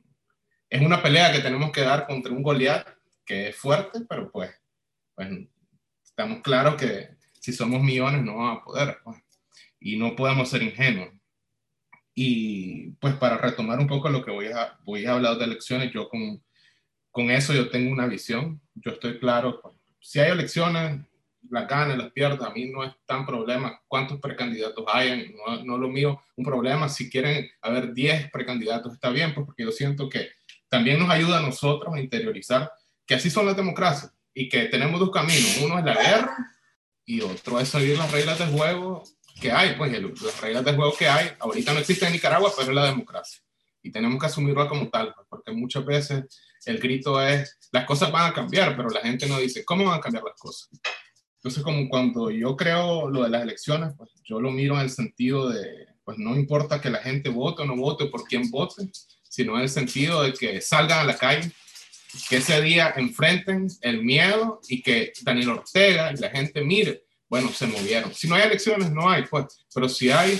es 0.70 0.82
una 0.82 1.02
pelea 1.02 1.32
que 1.32 1.40
tenemos 1.40 1.72
que 1.72 1.82
dar 1.82 2.06
contra 2.08 2.32
un 2.32 2.44
Goliat 2.44 2.88
que 3.26 3.50
es 3.50 3.56
fuerte, 3.56 4.02
pero 4.08 4.32
pues, 4.32 4.52
pues 5.16 5.30
estamos 6.04 6.42
claros 6.42 6.76
que 6.76 7.10
si 7.40 7.54
somos 7.54 7.82
millones 7.82 8.24
no 8.24 8.38
vamos 8.38 8.62
a 8.62 8.64
poder. 8.64 8.98
Pues. 9.04 9.18
Y 9.80 9.98
no 9.98 10.16
podemos 10.16 10.50
ser 10.50 10.64
ingenuos. 10.64 11.10
Y 12.15 12.91
pues 13.00 13.15
para 13.15 13.38
retomar 13.38 13.79
un 13.79 13.88
poco 13.88 14.10
lo 14.10 14.24
que 14.24 14.32
voy 14.32 14.48
a, 14.48 14.77
voy 14.84 15.05
a 15.05 15.13
hablar 15.13 15.38
de 15.38 15.46
elecciones, 15.46 15.91
yo 15.91 16.10
con, 16.10 16.43
con 17.12 17.32
eso 17.32 17.53
yo 17.53 17.70
tengo 17.70 17.91
una 17.91 18.08
visión. 18.08 18.62
Yo 18.75 18.91
estoy 18.91 19.20
claro, 19.20 19.62
pues, 19.62 19.75
si 20.00 20.20
hay 20.20 20.32
elecciones, 20.32 21.01
las 21.50 21.67
ganas, 21.67 21.98
las 21.98 22.12
pierdas, 22.12 22.48
a 22.48 22.53
mí 22.53 22.65
no 22.65 22.84
es 22.84 22.93
tan 23.05 23.25
problema 23.25 23.82
cuántos 23.88 24.20
precandidatos 24.20 24.86
hayan, 24.88 25.25
no, 25.36 25.63
no 25.63 25.77
lo 25.77 25.89
mío, 25.89 26.22
un 26.36 26.46
problema, 26.46 26.89
si 26.89 27.10
quieren 27.10 27.50
haber 27.62 27.93
10 27.93 28.32
precandidatos 28.32 28.93
está 28.93 29.10
bien, 29.10 29.34
pues 29.34 29.46
porque 29.46 29.63
yo 29.63 29.72
siento 29.72 30.10
que 30.10 30.29
también 30.70 31.00
nos 31.00 31.10
ayuda 31.10 31.39
a 31.39 31.41
nosotros 31.41 31.93
a 31.93 32.00
interiorizar 32.00 32.72
que 33.05 33.15
así 33.15 33.29
son 33.29 33.46
las 33.46 33.55
democracias 33.55 34.13
y 34.34 34.50
que 34.50 34.65
tenemos 34.65 35.00
dos 35.00 35.12
caminos, 35.12 35.60
uno 35.63 35.77
es 35.77 35.86
la 35.86 35.93
guerra 35.93 36.38
y 37.05 37.22
otro 37.22 37.60
es 37.60 37.70
seguir 37.70 37.98
las 37.98 38.12
reglas 38.12 38.39
del 38.39 38.50
juego 38.50 39.03
que 39.40 39.52
hay, 39.52 39.75
pues 39.75 39.92
las 39.92 40.42
reglas 40.42 40.66
del 40.66 40.75
juego 40.75 40.96
que 40.98 41.08
hay, 41.08 41.32
ahorita 41.40 41.74
no 41.74 41.80
existe 41.80 42.06
en 42.06 42.13
Nicaragua, 42.13 42.52
pero 42.56 42.70
es 42.70 42.75
la 42.75 42.86
democracia. 42.86 43.42
Y 43.82 43.92
tenemos 43.92 44.20
que 44.20 44.28
asumirla 44.28 44.68
como 44.68 44.90
tal, 44.90 45.13
pues, 45.13 45.28
porque 45.30 45.52
muchas 45.52 45.86
veces 45.86 46.24
el 46.66 46.80
grito 46.80 47.22
es, 47.22 47.58
las 47.72 47.86
cosas 47.86 48.12
van 48.12 48.32
a 48.32 48.34
cambiar, 48.34 48.75
pero 48.78 48.90
la 48.90 49.02
gente 49.02 49.28
no 49.28 49.40
dice, 49.40 49.66
¿cómo 49.66 49.86
van 49.86 50.00
a 50.00 50.02
cambiar 50.02 50.24
las 50.24 50.40
cosas? 50.40 50.70
Entonces, 51.36 51.62
como 51.62 51.90
cuando 51.90 52.32
yo 52.32 52.56
creo 52.56 53.10
lo 53.10 53.24
de 53.24 53.30
las 53.30 53.44
elecciones, 53.44 53.94
pues 53.98 54.12
yo 54.24 54.40
lo 54.40 54.52
miro 54.52 54.75
en 54.75 54.82
el 54.82 54.90
sentido 54.90 55.50
de, 55.50 55.88
pues 56.06 56.18
no 56.18 56.36
importa 56.36 56.80
que 56.80 56.90
la 56.90 57.00
gente 57.00 57.30
vote 57.30 57.63
o 57.63 57.66
no 57.66 57.75
vote, 57.75 58.06
por 58.06 58.24
quién 58.24 58.50
vote, 58.50 58.90
sino 59.28 59.58
en 59.58 59.63
el 59.63 59.70
sentido 59.70 60.24
de 60.24 60.32
que 60.34 60.62
salgan 60.62 61.00
a 61.00 61.04
la 61.04 61.18
calle 61.18 61.52
que 62.30 62.38
ese 62.38 62.62
día 62.62 62.94
enfrenten 62.96 63.68
el 63.82 64.04
miedo 64.04 64.62
y 64.68 64.82
que 64.82 65.13
Daniel 65.24 65.50
Ortega 65.50 66.12
y 66.13 66.18
la 66.18 66.30
gente 66.30 66.62
mire, 66.62 67.04
bueno, 67.34 67.52
se 67.52 67.66
movieron. 67.66 68.13
Si 68.13 68.28
no 68.28 68.36
hay 68.36 68.44
elecciones, 68.44 68.92
no 68.92 69.10
hay, 69.10 69.24
pues, 69.24 69.66
pero 69.74 69.90
si 69.90 70.12
hay, 70.12 70.40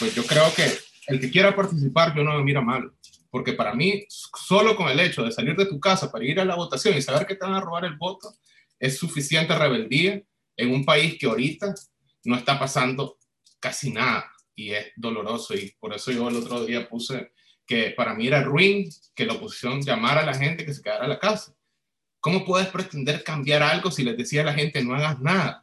pues 0.00 0.12
yo 0.12 0.26
creo 0.26 0.52
que 0.52 0.66
el 1.06 1.20
que 1.20 1.30
quiera 1.30 1.54
participar, 1.54 2.16
yo 2.16 2.24
no 2.24 2.36
me 2.36 2.42
mira 2.42 2.60
mal, 2.60 2.92
porque 3.30 3.52
para 3.52 3.72
mí, 3.76 4.04
solo 4.08 4.74
con 4.74 4.88
el 4.88 4.98
hecho 4.98 5.22
de 5.22 5.30
salir 5.30 5.54
de 5.54 5.66
tu 5.66 5.78
casa 5.78 6.10
para 6.10 6.24
ir 6.24 6.40
a 6.40 6.44
la 6.44 6.56
votación 6.56 6.96
y 6.96 7.00
saber 7.00 7.28
que 7.28 7.36
te 7.36 7.46
van 7.46 7.54
a 7.54 7.60
robar 7.60 7.84
el 7.84 7.94
voto, 7.94 8.34
es 8.80 8.98
suficiente 8.98 9.56
rebeldía 9.56 10.20
en 10.56 10.74
un 10.74 10.84
país 10.84 11.16
que 11.16 11.26
ahorita 11.26 11.76
no 12.24 12.34
está 12.34 12.58
pasando 12.58 13.18
casi 13.60 13.92
nada 13.92 14.28
y 14.56 14.72
es 14.72 14.86
doloroso 14.96 15.54
y 15.54 15.72
por 15.78 15.94
eso 15.94 16.10
yo 16.10 16.28
el 16.28 16.34
otro 16.34 16.64
día 16.64 16.88
puse 16.88 17.30
que 17.64 17.90
para 17.90 18.14
mí 18.14 18.26
era 18.26 18.42
ruin 18.42 18.90
que 19.14 19.26
la 19.26 19.34
oposición 19.34 19.80
llamara 19.80 20.22
a 20.22 20.26
la 20.26 20.34
gente 20.34 20.66
que 20.66 20.74
se 20.74 20.82
quedara 20.82 21.04
en 21.04 21.10
la 21.10 21.20
casa. 21.20 21.54
¿Cómo 22.18 22.44
puedes 22.44 22.66
pretender 22.66 23.22
cambiar 23.22 23.62
algo 23.62 23.92
si 23.92 24.02
les 24.02 24.16
decía 24.16 24.40
a 24.40 24.46
la 24.46 24.54
gente 24.54 24.82
no 24.82 24.96
hagas 24.96 25.20
nada? 25.20 25.62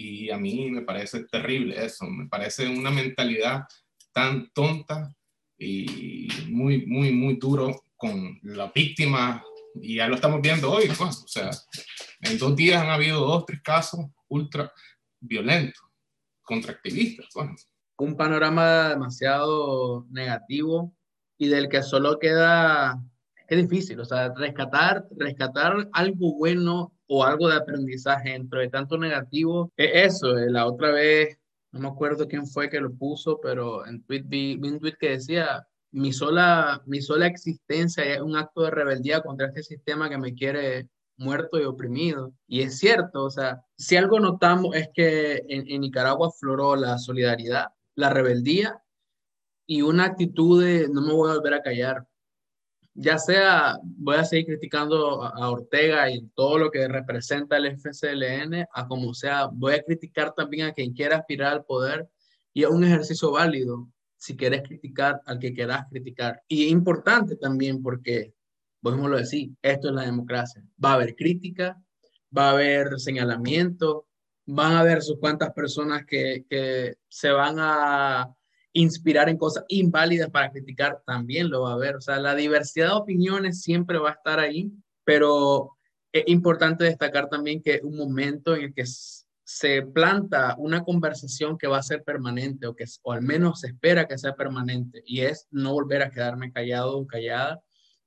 Y 0.00 0.30
a 0.30 0.38
mí 0.38 0.70
me 0.70 0.82
parece 0.82 1.24
terrible 1.24 1.84
eso, 1.84 2.06
me 2.06 2.28
parece 2.28 2.68
una 2.68 2.88
mentalidad 2.88 3.64
tan 4.12 4.48
tonta 4.50 5.12
y 5.58 6.28
muy, 6.50 6.86
muy, 6.86 7.10
muy 7.10 7.34
duro 7.34 7.82
con 7.96 8.38
la 8.44 8.70
víctima 8.72 9.42
y 9.74 9.96
ya 9.96 10.06
lo 10.06 10.14
estamos 10.14 10.40
viendo 10.40 10.70
hoy, 10.70 10.84
pues, 10.96 11.24
o 11.24 11.26
sea, 11.26 11.50
en 12.20 12.38
dos 12.38 12.54
días 12.54 12.80
han 12.80 12.90
habido 12.90 13.26
dos, 13.26 13.44
tres 13.44 13.60
casos 13.60 14.06
ultra 14.28 14.72
violentos 15.18 15.82
contra 16.42 16.74
activistas. 16.74 17.26
Pues. 17.34 17.68
Un 17.96 18.16
panorama 18.16 18.90
demasiado 18.90 20.06
negativo 20.10 20.94
y 21.38 21.48
del 21.48 21.68
que 21.68 21.82
solo 21.82 22.20
queda, 22.20 23.02
es 23.48 23.68
difícil, 23.68 23.98
o 23.98 24.04
sea, 24.04 24.32
rescatar, 24.32 25.06
rescatar 25.16 25.88
algo 25.92 26.36
bueno 26.36 26.92
o 27.08 27.24
algo 27.24 27.48
de 27.48 27.56
aprendizaje 27.56 28.32
dentro 28.32 28.60
de 28.60 28.68
tanto 28.68 28.96
negativo. 28.98 29.72
Es 29.76 30.14
eso, 30.14 30.38
eh, 30.38 30.50
la 30.50 30.66
otra 30.66 30.92
vez, 30.92 31.38
no 31.72 31.80
me 31.80 31.88
acuerdo 31.88 32.28
quién 32.28 32.46
fue 32.46 32.70
que 32.70 32.80
lo 32.80 32.92
puso, 32.92 33.40
pero 33.40 33.86
en 33.86 34.02
tweet 34.04 34.22
vi, 34.26 34.54
un 34.62 34.78
tweet 34.78 34.96
que 34.98 35.10
decía, 35.10 35.66
mi 35.90 36.12
sola, 36.12 36.82
mi 36.86 37.00
sola 37.00 37.26
existencia 37.26 38.04
es 38.04 38.20
un 38.20 38.36
acto 38.36 38.62
de 38.62 38.70
rebeldía 38.70 39.22
contra 39.22 39.48
este 39.48 39.62
sistema 39.62 40.08
que 40.08 40.18
me 40.18 40.34
quiere 40.34 40.88
muerto 41.16 41.58
y 41.58 41.64
oprimido. 41.64 42.32
Y 42.46 42.62
es 42.62 42.78
cierto, 42.78 43.24
o 43.24 43.30
sea, 43.30 43.62
si 43.76 43.96
algo 43.96 44.20
notamos 44.20 44.74
es 44.76 44.88
que 44.94 45.42
en, 45.48 45.80
Nicaragua 45.80 46.30
floró 46.30 46.76
la 46.76 46.98
solidaridad, 46.98 47.68
la 47.94 48.10
rebeldía 48.10 48.82
y 49.66 49.82
una 49.82 50.04
actitud 50.04 50.62
de 50.64 50.88
no 50.88 51.02
me 51.02 51.12
voy 51.12 51.30
a 51.30 51.34
volver 51.34 51.54
a 51.54 51.62
callar. 51.62 52.06
Ya 53.00 53.16
sea, 53.16 53.78
voy 53.84 54.16
a 54.16 54.24
seguir 54.24 54.46
criticando 54.46 55.22
a, 55.22 55.50
Ortega 55.50 56.10
y 56.10 56.26
todo 56.34 56.58
lo 56.58 56.68
que 56.68 56.88
representa 56.88 57.56
el 57.56 57.66
FCLN, 57.66 58.66
a 58.72 58.88
como 58.88 59.14
sea, 59.14 59.46
voy 59.52 59.74
a 59.74 59.82
criticar 59.84 60.34
también 60.34 60.66
a 60.66 60.72
quien 60.72 60.92
quiera 60.92 61.18
aspirar 61.18 61.52
al 61.52 61.64
poder 61.64 62.08
y 62.52 62.64
es 62.64 62.68
un 62.68 62.82
ejercicio 62.82 63.30
válido 63.30 63.88
si 64.16 64.36
quieres 64.36 64.62
criticar 64.62 65.22
al 65.26 65.38
que 65.38 65.54
quieras 65.54 65.86
criticar. 65.88 66.42
Y 66.48 66.66
es 66.66 66.72
importante 66.72 67.36
también 67.36 67.84
porque 67.84 68.34
podemos 68.82 69.12
decir, 69.12 69.50
esto 69.62 69.90
es 69.90 69.94
la 69.94 70.02
democracia. 70.02 70.64
Va 70.84 70.90
a 70.90 70.94
haber 70.94 71.14
crítica, 71.14 71.80
va 72.36 72.48
a 72.48 72.52
haber 72.54 72.98
señalamiento, 72.98 74.08
van 74.44 74.72
a 74.72 74.80
haber 74.80 75.02
sus 75.02 75.20
cuantas 75.20 75.52
personas 75.52 76.04
que, 76.04 76.46
que 76.50 76.96
se 77.06 77.30
van 77.30 77.58
a 77.60 78.34
inspirar 78.78 79.28
en 79.28 79.36
cosas 79.36 79.64
inválidas 79.68 80.30
para 80.30 80.50
criticar, 80.50 81.02
también 81.04 81.50
lo 81.50 81.62
va 81.62 81.70
a 81.70 81.74
haber. 81.74 81.96
O 81.96 82.00
sea, 82.00 82.18
la 82.20 82.34
diversidad 82.34 82.88
de 82.88 82.92
opiniones 82.92 83.60
siempre 83.62 83.98
va 83.98 84.10
a 84.10 84.14
estar 84.14 84.38
ahí, 84.38 84.72
pero 85.04 85.72
es 86.12 86.24
importante 86.28 86.84
destacar 86.84 87.28
también 87.28 87.62
que 87.62 87.80
un 87.82 87.96
momento 87.96 88.54
en 88.54 88.62
el 88.62 88.74
que 88.74 88.84
se 89.44 89.82
planta 89.82 90.54
una 90.58 90.84
conversación 90.84 91.58
que 91.58 91.66
va 91.66 91.78
a 91.78 91.82
ser 91.82 92.04
permanente 92.04 92.66
o 92.66 92.76
que 92.76 92.84
o 93.02 93.12
al 93.12 93.22
menos 93.22 93.60
se 93.60 93.68
espera 93.68 94.06
que 94.06 94.18
sea 94.18 94.34
permanente 94.34 95.02
y 95.06 95.22
es 95.22 95.48
no 95.50 95.72
volver 95.72 96.02
a 96.02 96.10
quedarme 96.10 96.52
callado 96.52 96.98
o 96.98 97.06
callada 97.06 97.60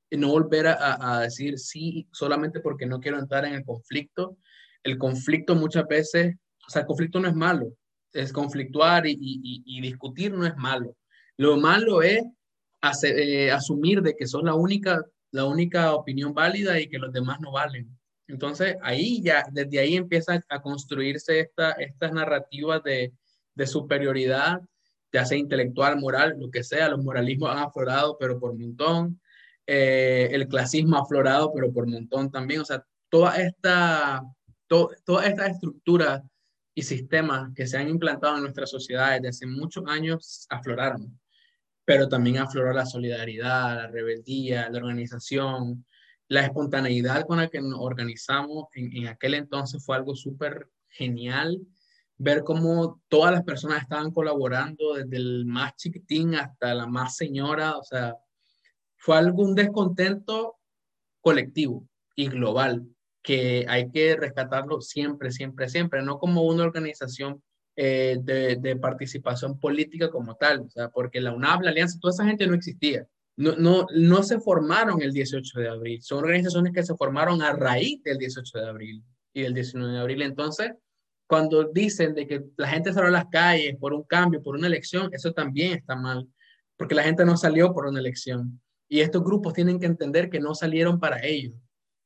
y 0.09 0.17
no 0.17 0.29
volver 0.29 0.67
a, 0.67 1.17
a, 1.17 1.21
decir 1.21 1.57
sí 1.57 2.07
solamente 2.11 2.59
porque 2.59 2.85
no 2.85 2.99
quiero 2.99 3.17
entrar 3.17 3.45
en 3.45 3.55
el 3.55 3.65
conflicto. 3.65 4.37
El 4.83 4.97
conflicto 4.97 5.55
muchas 5.55 5.87
veces, 5.87 6.35
o 6.67 6.69
sea, 6.69 6.81
el 6.81 6.87
conflicto 6.87 7.19
no 7.19 7.27
es 7.27 7.35
malo, 7.35 7.73
es 8.13 8.33
conflictuar 8.33 9.03
y, 9.05 9.81
discutir 9.81 10.33
no 10.33 10.45
es 10.45 10.55
malo. 10.57 10.95
Lo 11.37 11.57
malo 11.57 12.01
es 12.01 12.23
eh, 13.03 13.51
asumir 13.51 14.01
de 14.01 14.15
que 14.15 14.27
son 14.27 14.45
la 14.45 14.55
única, 14.55 15.05
la 15.31 15.45
única 15.45 15.93
opinión 15.93 16.33
válida 16.33 16.79
y 16.79 16.87
que 16.87 16.99
los 16.99 17.13
demás 17.13 17.39
no 17.39 17.51
valen. 17.51 17.89
Entonces, 18.27 18.77
ahí 18.81 19.21
ya, 19.21 19.45
desde 19.51 19.79
ahí 19.79 19.95
empieza 19.95 20.41
a 20.47 20.61
construirse 20.61 21.41
esta, 21.41 21.71
estas 21.73 22.13
narrativas 22.13 22.81
de, 22.83 23.13
superioridad, 23.65 24.61
ya 25.13 25.25
sea 25.25 25.37
intelectual, 25.37 25.99
moral, 25.99 26.35
lo 26.39 26.49
que 26.49 26.63
sea. 26.63 26.89
Los 26.89 27.03
moralismos 27.03 27.51
han 27.51 27.59
aflorado, 27.59 28.17
pero 28.17 28.39
por 28.39 28.57
montón. 28.57 29.19
Eh, 29.67 30.29
el 30.31 30.47
clasismo 30.47 30.97
aflorado, 30.97 31.51
pero 31.53 31.71
por 31.71 31.87
montón 31.87 32.31
también. 32.31 32.61
O 32.61 32.65
sea, 32.65 32.83
toda 33.09 33.35
esta, 33.35 34.23
toda 34.67 35.27
esta 35.27 35.47
estructura 35.47 36.23
y 36.81 36.83
sistemas 36.83 37.53
que 37.55 37.67
se 37.67 37.77
han 37.77 37.87
implantado 37.87 38.35
en 38.35 38.41
nuestra 38.41 38.65
sociedad 38.65 39.11
desde 39.13 39.29
hace 39.29 39.45
muchos 39.45 39.83
años 39.87 40.47
afloraron, 40.49 41.19
pero 41.85 42.09
también 42.09 42.39
afloró 42.39 42.73
la 42.73 42.87
solidaridad, 42.87 43.75
la 43.75 43.87
rebeldía, 43.87 44.67
la 44.67 44.79
organización, 44.79 45.85
la 46.27 46.41
espontaneidad 46.41 47.27
con 47.27 47.37
la 47.37 47.49
que 47.49 47.61
nos 47.61 47.79
organizamos 47.79 48.65
en, 48.73 48.97
en 48.97 49.07
aquel 49.07 49.35
entonces 49.35 49.85
fue 49.85 49.95
algo 49.95 50.15
súper 50.15 50.69
genial. 50.89 51.61
Ver 52.17 52.43
cómo 52.43 52.99
todas 53.07 53.31
las 53.31 53.43
personas 53.43 53.83
estaban 53.83 54.11
colaborando, 54.11 54.95
desde 54.95 55.17
el 55.17 55.45
más 55.45 55.75
chiquitín 55.75 56.33
hasta 56.33 56.73
la 56.73 56.87
más 56.87 57.15
señora, 57.15 57.77
o 57.77 57.83
sea, 57.83 58.15
fue 58.97 59.17
algún 59.17 59.53
descontento 59.53 60.55
colectivo 61.21 61.87
y 62.15 62.27
global 62.27 62.87
que 63.21 63.65
hay 63.67 63.89
que 63.91 64.15
rescatarlo 64.15 64.81
siempre, 64.81 65.31
siempre, 65.31 65.69
siempre, 65.69 66.01
no 66.01 66.17
como 66.17 66.43
una 66.43 66.63
organización 66.63 67.41
eh, 67.75 68.17
de, 68.21 68.75
participación 68.77 69.59
política 69.59 70.09
como 70.09 70.35
tal, 70.35 70.67
porque 70.93 71.21
la 71.21 71.33
UNAP, 71.33 71.61
la 71.61 71.71
Alianza, 71.71 71.99
toda 71.99 72.13
esa 72.13 72.25
gente 72.25 72.47
no 72.47 72.55
existía 72.55 73.07
no, 73.37 73.55
no, 73.55 73.87
no 73.93 74.23
se 74.23 74.39
formaron 74.39 75.01
el 75.01 75.11
18 75.11 75.59
de 75.59 75.69
abril, 75.69 76.01
son 76.01 76.19
organizaciones 76.19 76.73
que 76.73 76.83
se 76.83 76.95
formaron 76.95 77.41
a 77.41 77.53
raíz 77.53 78.01
del 78.03 78.17
18 78.17 78.59
de 78.59 78.67
abril 78.67 79.03
y 79.33 79.41
del 79.41 79.53
19 79.53 79.93
de 79.93 79.99
abril. 79.99 80.21
Entonces, 80.21 80.71
cuando 81.27 81.63
dicen 81.63 82.13
de 82.13 82.27
que 82.27 82.43
la 82.57 82.67
gente 82.67 82.93
salió 82.93 83.07
a 83.07 83.11
las 83.11 83.25
calles 83.27 83.77
por 83.79 83.93
un 83.93 84.03
cambio, 84.03 84.43
por 84.43 84.55
una 84.55 84.67
elección, 84.67 85.09
eso 85.13 85.31
también 85.33 85.73
está 85.73 85.95
mal, 85.95 86.27
porque 86.77 86.95
la 86.95 87.03
gente 87.03 87.25
no 87.25 87.37
salió 87.37 87.73
por 87.73 87.85
una 87.85 87.99
elección. 87.99 88.61
Y 88.87 88.99
estos 88.99 89.23
grupos 89.23 89.53
tienen 89.53 89.79
que 89.79 89.85
entender 89.85 90.29
que 90.29 90.39
no 90.39 90.53
salieron 90.53 90.99
para 90.99 91.25
ellos, 91.25 91.53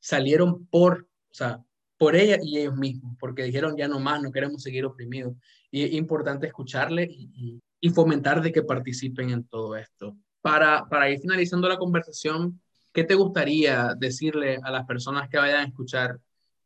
salieron 0.05 0.67
por, 0.67 1.07
o 1.31 1.33
sea, 1.33 1.63
por 1.97 2.15
ella 2.15 2.37
y 2.39 2.59
ellos 2.59 2.75
mismos, 2.75 3.15
porque 3.19 3.43
dijeron 3.43 3.75
ya 3.75 3.87
no 3.87 3.99
más, 3.99 4.21
no 4.21 4.31
queremos 4.31 4.61
seguir 4.61 4.85
oprimidos. 4.85 5.33
Y 5.71 5.83
es 5.83 5.93
importante 5.93 6.45
escucharle 6.45 7.09
y, 7.09 7.61
fomentar 7.93 8.41
de 8.41 8.51
que 8.51 8.63
participen 8.63 9.29
en 9.29 9.43
todo 9.43 9.75
esto 9.75 10.17
para, 10.41 10.89
para 10.89 11.07
ir 11.07 11.19
finalizando 11.19 11.69
la 11.69 11.77
conversación, 11.77 12.59
¿qué 12.91 13.03
te 13.03 13.13
gustaría 13.13 13.93
decirle 13.95 14.57
a 14.63 14.71
las 14.71 14.87
personas 14.87 15.29
que 15.29 15.37
vayan 15.37 15.61
a 15.61 15.67
escuchar 15.67 16.17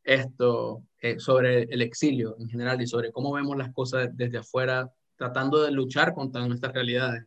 esto 0.02 0.82
eh, 1.02 1.20
sobre 1.20 1.64
el 1.64 1.82
exilio 1.82 2.38
en 2.40 2.48
general 2.48 2.82
y 2.82 2.88
sobre 2.88 3.12
cómo 3.12 3.34
vemos 3.34 3.58
las 3.58 3.74
cosas 3.74 4.10
desde 4.14 4.38
afuera, 4.38 4.90
tratando 5.18 5.62
de 5.62 5.72
luchar 5.72 6.14
contra 6.14 6.48
nuestras 6.48 6.72
realidades? 6.72 7.26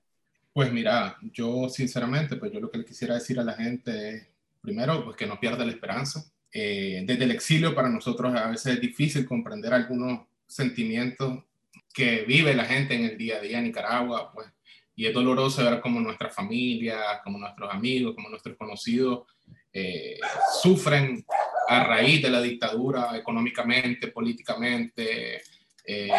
Pues 0.54 0.72
mira, 0.72 1.18
yo 1.20 1.68
sinceramente, 1.68 2.36
pues 2.36 2.50
yo 2.50 2.60
lo 2.60 2.70
que 2.70 2.78
le 2.78 2.86
quisiera 2.86 3.14
decir 3.14 3.38
a 3.38 3.44
la 3.44 3.52
gente 3.52 4.08
es, 4.08 4.31
primero, 4.62 5.04
pues 5.04 5.16
que 5.16 5.26
no 5.26 5.38
pierda 5.38 5.64
la 5.64 5.72
esperanza. 5.72 6.24
Eh, 6.52 7.02
desde 7.04 7.24
el 7.24 7.32
exilio 7.32 7.74
para 7.74 7.88
nosotros 7.88 8.34
a 8.34 8.48
veces 8.48 8.74
es 8.74 8.80
difícil 8.80 9.26
comprender 9.26 9.74
algunos 9.74 10.26
sentimientos 10.46 11.44
que 11.92 12.22
vive 12.22 12.54
la 12.54 12.64
gente 12.64 12.94
en 12.94 13.04
el 13.04 13.18
día 13.18 13.36
a 13.36 13.40
día 13.40 13.58
en 13.58 13.64
Nicaragua, 13.64 14.32
pues 14.32 14.48
y 14.94 15.06
es 15.06 15.14
doloroso 15.14 15.64
ver 15.64 15.80
cómo 15.80 16.00
nuestra 16.00 16.28
familia, 16.28 17.20
como 17.24 17.38
nuestros 17.38 17.72
amigos, 17.72 18.14
como 18.14 18.28
nuestros 18.28 18.56
conocidos 18.56 19.26
eh, 19.72 20.18
sufren 20.62 21.24
a 21.68 21.84
raíz 21.84 22.22
de 22.22 22.30
la 22.30 22.42
dictadura 22.42 23.16
económicamente, 23.16 24.08
políticamente, 24.08 25.42
eh, 25.86 26.10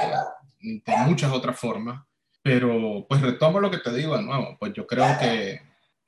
de 0.59 0.97
muchas 1.05 1.31
otras 1.31 1.59
formas. 1.59 2.03
Pero 2.41 3.05
pues 3.07 3.21
retomo 3.21 3.59
lo 3.59 3.69
que 3.69 3.77
te 3.77 3.93
digo 3.93 4.17
de 4.17 4.23
nuevo, 4.23 4.57
pues 4.59 4.73
yo 4.73 4.85
creo 4.87 5.05
que 5.19 5.61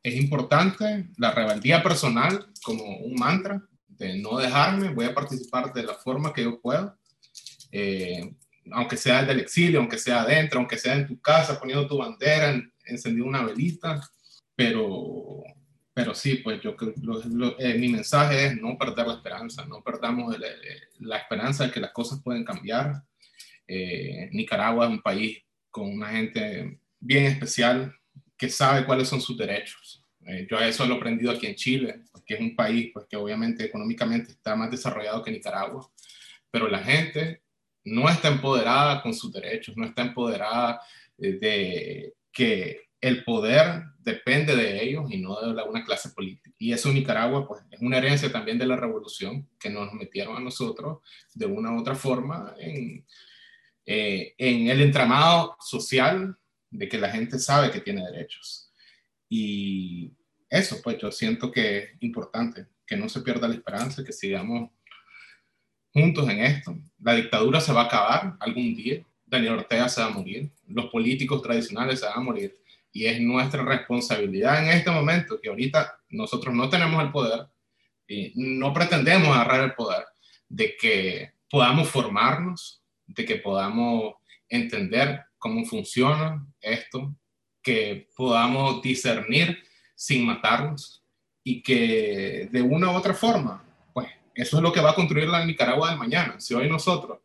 es 0.06 0.16
importante 0.18 1.08
la 1.18 1.32
rebeldía 1.32 1.82
personal 1.82 2.46
como 2.64 2.84
un 2.98 3.16
mantra 3.16 3.60
de 3.88 4.20
no 4.20 4.38
dejarme, 4.38 4.94
voy 4.94 5.06
a 5.06 5.16
participar 5.16 5.74
de 5.74 5.82
la 5.82 5.96
forma 5.96 6.32
que 6.32 6.44
yo 6.44 6.62
pueda. 6.62 6.96
Eh, 7.72 8.36
aunque 8.72 8.98
sea 8.98 9.24
del 9.24 9.40
exilio, 9.40 9.80
aunque 9.80 9.98
sea 9.98 10.22
adentro, 10.22 10.60
aunque 10.60 10.78
sea 10.78 10.94
en 10.94 11.08
tu 11.08 11.20
casa, 11.20 11.60
poniendo 11.60 11.88
tu 11.88 11.98
bandera, 11.98 12.54
encendiendo 12.86 13.28
una 13.28 13.44
velita, 13.44 14.00
pero, 14.56 15.42
pero 15.92 16.14
sí, 16.14 16.36
pues 16.36 16.62
yo 16.62 16.76
eh, 17.58 17.74
mi 17.80 17.90
mensaje 17.90 18.46
es 18.46 18.62
no 18.62 18.78
perder 18.78 19.08
la 19.08 19.16
esperanza, 19.16 19.66
no 19.66 19.82
perdamos 19.82 20.36
la 21.00 21.18
esperanza 21.18 21.66
de 21.66 21.72
que 21.72 21.80
las 21.80 21.92
cosas 21.92 22.22
pueden 22.24 22.46
cambiar. 22.46 23.02
Eh, 23.68 24.30
Nicaragua 24.34 24.86
es 24.86 24.92
un 24.92 25.02
país 25.02 25.40
con 25.72 25.92
una 25.92 26.10
gente 26.10 26.80
bien 27.00 27.26
especial 27.26 27.92
que 28.38 28.50
sabe 28.50 28.86
cuáles 28.86 29.08
son 29.08 29.22
sus 29.22 29.38
derechos. 29.38 30.04
Eh, 30.26 30.48
yo 30.50 30.58
eso 30.60 30.86
lo 30.86 30.96
he 30.96 30.98
aprendido 30.98 31.32
aquí 31.32 31.46
en 31.48 31.56
Chile, 31.56 32.02
que 32.26 32.36
es 32.36 32.40
un 32.40 32.56
país 32.56 32.90
pues, 32.94 33.06
que 33.08 33.16
obviamente 33.16 33.64
económicamente 33.64 34.32
está 34.32 34.56
más 34.56 34.72
desarrollado 34.72 35.24
que 35.24 35.32
Nicaragua, 35.32 35.88
pero 36.50 36.68
la 36.68 36.80
gente 36.80 37.44
no 37.84 38.10
está 38.10 38.30
empoderada 38.30 39.02
con 39.02 39.14
sus 39.14 39.32
derechos, 39.32 39.78
no 39.78 39.86
está 39.86 40.02
empoderada 40.02 40.82
eh, 41.18 41.34
de 41.34 42.14
que 42.32 42.86
el 43.00 43.24
poder 43.24 43.84
depende 44.00 44.56
de 44.56 44.84
ellos 44.84 45.12
y 45.12 45.18
no 45.18 45.40
de 45.40 45.62
una 45.64 45.84
clase 45.86 46.10
política. 46.10 46.56
Y 46.58 46.74
eso 46.74 46.90
en 46.90 46.96
Nicaragua 46.96 47.48
pues, 47.48 47.62
es 47.70 47.80
una 47.82 47.98
herencia 47.98 48.32
también 48.32 48.58
de 48.58 48.66
la 48.66 48.76
revolución 48.76 49.48
que 49.60 49.70
nos 49.70 49.94
metieron 49.94 50.36
a 50.36 50.40
nosotros 50.40 51.00
de 51.34 51.46
una 51.46 51.72
u 51.72 51.80
otra 51.80 51.94
forma 51.94 52.56
en, 52.58 53.06
eh, 53.86 54.34
en 54.38 54.70
el 54.70 54.82
entramado 54.82 55.56
social 55.60 56.36
de 56.70 56.90
que 56.90 56.98
la 56.98 57.10
gente 57.10 57.40
sabe 57.40 57.72
que 57.72 57.82
tiene 57.82 58.06
derechos. 58.06 58.72
Y 59.30 60.12
eso, 60.50 60.82
pues 60.84 60.98
yo 60.98 61.12
siento 61.12 61.52
que 61.52 61.78
es 61.78 61.90
importante, 62.02 62.68
que 62.86 62.96
no 62.96 63.10
se 63.10 63.22
pierda 63.22 63.48
la 63.48 63.56
esperanza, 63.56 64.04
que 64.04 64.14
sigamos 64.14 64.70
juntos 65.94 66.30
en 66.30 66.40
esto. 66.40 66.78
La 67.02 67.16
dictadura 67.16 67.60
se 67.62 67.74
va 67.74 67.84
a 67.84 67.86
acabar 67.86 68.38
algún 68.40 68.76
día, 68.76 69.04
Daniel 69.26 69.54
Ortega 69.54 69.90
se 69.90 70.02
va 70.02 70.08
a 70.08 70.12
morir, 70.12 70.52
los 70.68 70.88
políticos 70.88 71.42
tradicionales 71.42 72.00
se 72.00 72.06
van 72.06 72.18
a 72.18 72.22
morir, 72.22 72.56
y 72.92 73.06
es 73.06 73.20
nuestra 73.20 73.64
responsabilidad 73.64 74.64
en 74.64 74.70
este 74.70 74.92
momento, 74.92 75.40
que 75.42 75.50
ahorita 75.50 76.00
nosotros 76.10 76.54
no 76.54 76.70
tenemos 76.70 77.04
el 77.04 77.12
poder 77.12 77.48
y 78.08 78.32
no 78.36 78.74
pretendemos 78.74 79.30
agarrar 79.30 79.62
el 79.62 79.74
poder, 79.74 80.06
de 80.48 80.78
que 80.78 81.32
podamos 81.50 81.90
formarnos, 81.90 82.82
de 83.08 83.26
que 83.26 83.38
podamos 83.38 84.16
entender 84.48 85.24
cómo 85.38 85.66
funciona 85.66 86.46
esto, 86.62 87.16
que 87.62 88.10
podamos 88.16 88.82
discernir 88.82 89.58
sin 89.96 90.26
matarnos 90.26 91.04
y 91.44 91.62
que 91.62 92.50
de 92.52 92.62
una 92.62 92.92
u 92.92 92.96
otra 92.96 93.14
forma, 93.14 93.64
pues 93.94 94.08
eso 94.34 94.58
es 94.58 94.64
lo 94.64 94.72
que 94.72 94.82
va 94.82 94.92
a 94.92 94.96
construir 94.96 95.28
la 95.28 95.46
Nicaragua 95.46 95.92
de 95.92 95.98
mañana. 95.98 96.40
Si 96.40 96.54
hoy 96.54 96.70
nosotros 96.70 97.20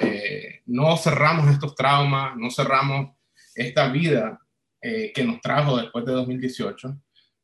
eh, 0.00 0.62
no 0.66 0.96
cerramos 0.96 1.48
estos 1.50 1.74
traumas, 1.74 2.36
no 2.36 2.50
cerramos 2.50 3.10
esta 3.54 3.88
vida 3.88 4.40
eh, 4.80 5.12
que 5.14 5.24
nos 5.24 5.40
trajo 5.40 5.76
después 5.76 6.04
de 6.04 6.12
2018, 6.12 6.96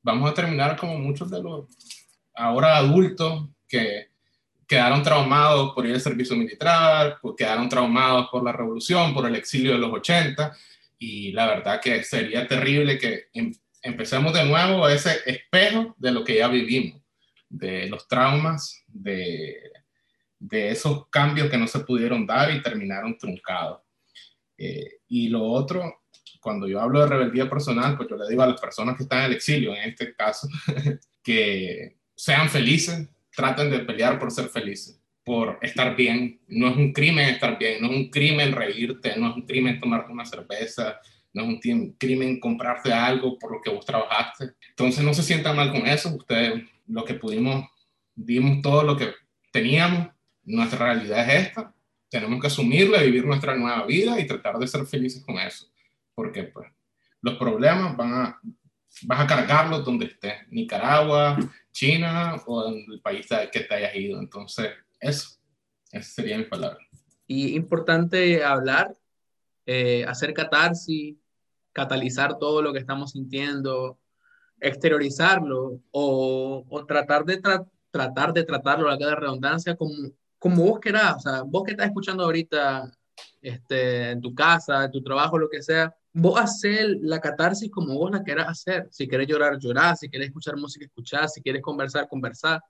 vamos 0.02 0.30
a 0.30 0.34
terminar 0.34 0.76
como 0.76 0.98
muchos 0.98 1.30
de 1.30 1.42
los 1.42 1.66
ahora 2.34 2.76
adultos 2.76 3.48
que 3.68 4.09
quedaron 4.70 5.02
traumados 5.02 5.72
por 5.74 5.84
ir 5.84 5.94
al 5.94 6.00
servicio 6.00 6.36
militar, 6.36 7.18
quedaron 7.36 7.68
traumados 7.68 8.28
por 8.30 8.44
la 8.44 8.52
revolución, 8.52 9.12
por 9.12 9.26
el 9.26 9.34
exilio 9.34 9.72
de 9.72 9.78
los 9.78 9.92
80, 9.92 10.56
y 10.96 11.32
la 11.32 11.48
verdad 11.48 11.80
que 11.80 12.04
sería 12.04 12.46
terrible 12.46 12.96
que 12.96 13.24
em, 13.32 13.52
empecemos 13.82 14.32
de 14.32 14.44
nuevo 14.44 14.88
ese 14.88 15.22
espejo 15.26 15.96
de 15.98 16.12
lo 16.12 16.22
que 16.22 16.36
ya 16.36 16.46
vivimos, 16.46 17.02
de 17.48 17.88
los 17.88 18.06
traumas, 18.06 18.84
de, 18.86 19.72
de 20.38 20.70
esos 20.70 21.08
cambios 21.08 21.50
que 21.50 21.58
no 21.58 21.66
se 21.66 21.80
pudieron 21.80 22.24
dar 22.24 22.54
y 22.54 22.62
terminaron 22.62 23.18
truncados. 23.18 23.80
Eh, 24.56 25.00
y 25.08 25.30
lo 25.30 25.42
otro, 25.42 26.02
cuando 26.40 26.68
yo 26.68 26.80
hablo 26.80 27.00
de 27.00 27.08
rebeldía 27.08 27.50
personal, 27.50 27.96
pues 27.96 28.08
yo 28.08 28.16
le 28.16 28.28
digo 28.28 28.42
a 28.42 28.46
las 28.46 28.60
personas 28.60 28.96
que 28.96 29.02
están 29.02 29.18
en 29.18 29.24
el 29.24 29.32
exilio, 29.32 29.74
en 29.74 29.90
este 29.90 30.14
caso, 30.14 30.46
que 31.24 31.96
sean 32.14 32.48
felices, 32.48 33.08
traten 33.34 33.70
de 33.70 33.80
pelear 33.80 34.18
por 34.18 34.30
ser 34.30 34.48
felices, 34.48 35.00
por 35.24 35.58
estar 35.62 35.96
bien. 35.96 36.40
No 36.48 36.68
es 36.68 36.76
un 36.76 36.92
crimen 36.92 37.28
estar 37.28 37.58
bien, 37.58 37.82
no 37.82 37.90
es 37.90 37.96
un 37.96 38.10
crimen 38.10 38.52
reírte, 38.52 39.16
no 39.16 39.30
es 39.30 39.36
un 39.36 39.46
crimen 39.46 39.80
tomarte 39.80 40.12
una 40.12 40.24
cerveza, 40.24 41.00
no 41.32 41.42
es 41.42 41.64
un 41.64 41.96
crimen 41.98 42.40
comprarte 42.40 42.92
algo 42.92 43.38
por 43.38 43.52
lo 43.52 43.60
que 43.60 43.70
vos 43.70 43.84
trabajaste. 43.84 44.52
Entonces 44.70 45.04
no 45.04 45.14
se 45.14 45.22
sientan 45.22 45.56
mal 45.56 45.70
con 45.70 45.86
eso, 45.86 46.14
ustedes 46.14 46.64
lo 46.86 47.04
que 47.04 47.14
pudimos, 47.14 47.66
dimos 48.14 48.62
todo 48.62 48.82
lo 48.82 48.96
que 48.96 49.12
teníamos, 49.52 50.08
nuestra 50.42 50.86
realidad 50.86 51.28
es 51.28 51.48
esta, 51.48 51.74
tenemos 52.08 52.40
que 52.40 52.48
asumirla, 52.48 53.02
vivir 53.02 53.24
nuestra 53.24 53.54
nueva 53.54 53.86
vida 53.86 54.18
y 54.18 54.26
tratar 54.26 54.58
de 54.58 54.66
ser 54.66 54.84
felices 54.86 55.24
con 55.24 55.38
eso, 55.38 55.70
porque 56.14 56.44
pues 56.44 56.68
los 57.22 57.36
problemas 57.36 57.96
van 57.96 58.12
a, 58.12 58.40
vas 59.02 59.20
a 59.20 59.26
cargarlos 59.26 59.84
donde 59.84 60.06
estés, 60.06 60.34
Nicaragua, 60.48 61.38
China 61.72 62.36
o 62.46 62.68
el 62.68 63.00
país 63.00 63.26
que 63.52 63.60
te 63.60 63.74
hayas 63.74 63.94
ido. 63.94 64.18
Entonces, 64.18 64.70
eso, 64.98 65.38
esa 65.90 66.10
sería 66.10 66.38
mi 66.38 66.44
palabra. 66.44 66.78
Y 67.26 67.54
importante 67.54 68.42
hablar, 68.44 68.92
eh, 69.66 70.04
hacer 70.06 70.34
catarsis, 70.34 71.16
catalizar 71.72 72.38
todo 72.38 72.62
lo 72.62 72.72
que 72.72 72.80
estamos 72.80 73.12
sintiendo, 73.12 73.98
exteriorizarlo 74.60 75.80
o, 75.90 76.66
o 76.68 76.86
tratar, 76.86 77.24
de 77.24 77.40
tratar 77.90 78.32
de 78.32 78.44
tratarlo, 78.44 78.88
la 78.88 78.96
de 78.96 79.14
redundancia, 79.14 79.76
como, 79.76 79.94
como 80.38 80.64
vos 80.64 80.80
querás. 80.80 81.16
O 81.16 81.20
sea, 81.20 81.42
vos 81.42 81.64
que 81.64 81.72
estás 81.72 81.86
escuchando 81.86 82.24
ahorita 82.24 82.90
este, 83.40 84.10
en 84.10 84.20
tu 84.20 84.34
casa, 84.34 84.84
en 84.84 84.90
tu 84.90 85.02
trabajo, 85.02 85.38
lo 85.38 85.48
que 85.48 85.62
sea, 85.62 85.94
vos 86.12 86.40
hacer 86.40 86.96
la 87.02 87.20
catarsis 87.20 87.70
como 87.70 87.94
vos 87.94 88.10
la 88.10 88.22
quieras 88.22 88.48
hacer. 88.48 88.88
Si 88.90 89.06
quieres 89.06 89.28
llorar, 89.28 89.58
llorar. 89.58 89.96
Si 89.96 90.08
quieres 90.08 90.28
escuchar 90.28 90.56
música, 90.56 90.84
escuchar. 90.84 91.28
Si 91.28 91.40
quieres 91.42 91.62
conversar, 91.62 92.08
conversar. 92.08 92.60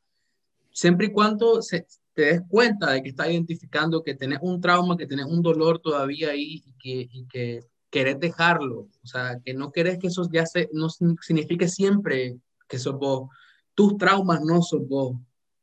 Siempre 0.73 1.07
y 1.07 1.13
cuando 1.13 1.63
se, 1.63 1.87
te 2.13 2.23
des 2.23 2.43
cuenta 2.49 2.93
de 2.93 3.03
que 3.03 3.11
estás 3.11 3.31
identificando 3.31 4.03
que 4.03 4.15
tenés 4.15 4.39
un 4.43 4.61
trauma, 4.61 4.97
que 4.97 5.07
tenés 5.07 5.27
un 5.27 5.43
dolor 5.43 5.79
todavía 5.79 6.31
ahí 6.31 6.63
y 6.65 6.73
que, 6.75 7.09
y 7.11 7.25
que 7.27 7.61
querés 7.91 8.21
dejarlo. 8.21 8.89
O 9.03 9.07
sea, 9.07 9.39
que 9.45 9.55
no 9.55 9.73
querés 9.73 9.99
que 9.99 10.09
eso 10.09 10.29
ya 10.31 10.47
se, 10.47 10.69
no 10.73 10.89
signifique 10.91 11.69
siempre 11.69 12.39
que 12.69 12.79
sos 12.79 12.97
vos. 12.99 13.29
Tus 13.75 13.97
traumas 13.97 14.43
no 14.43 14.63
sos 14.63 14.87
vos. 14.87 15.17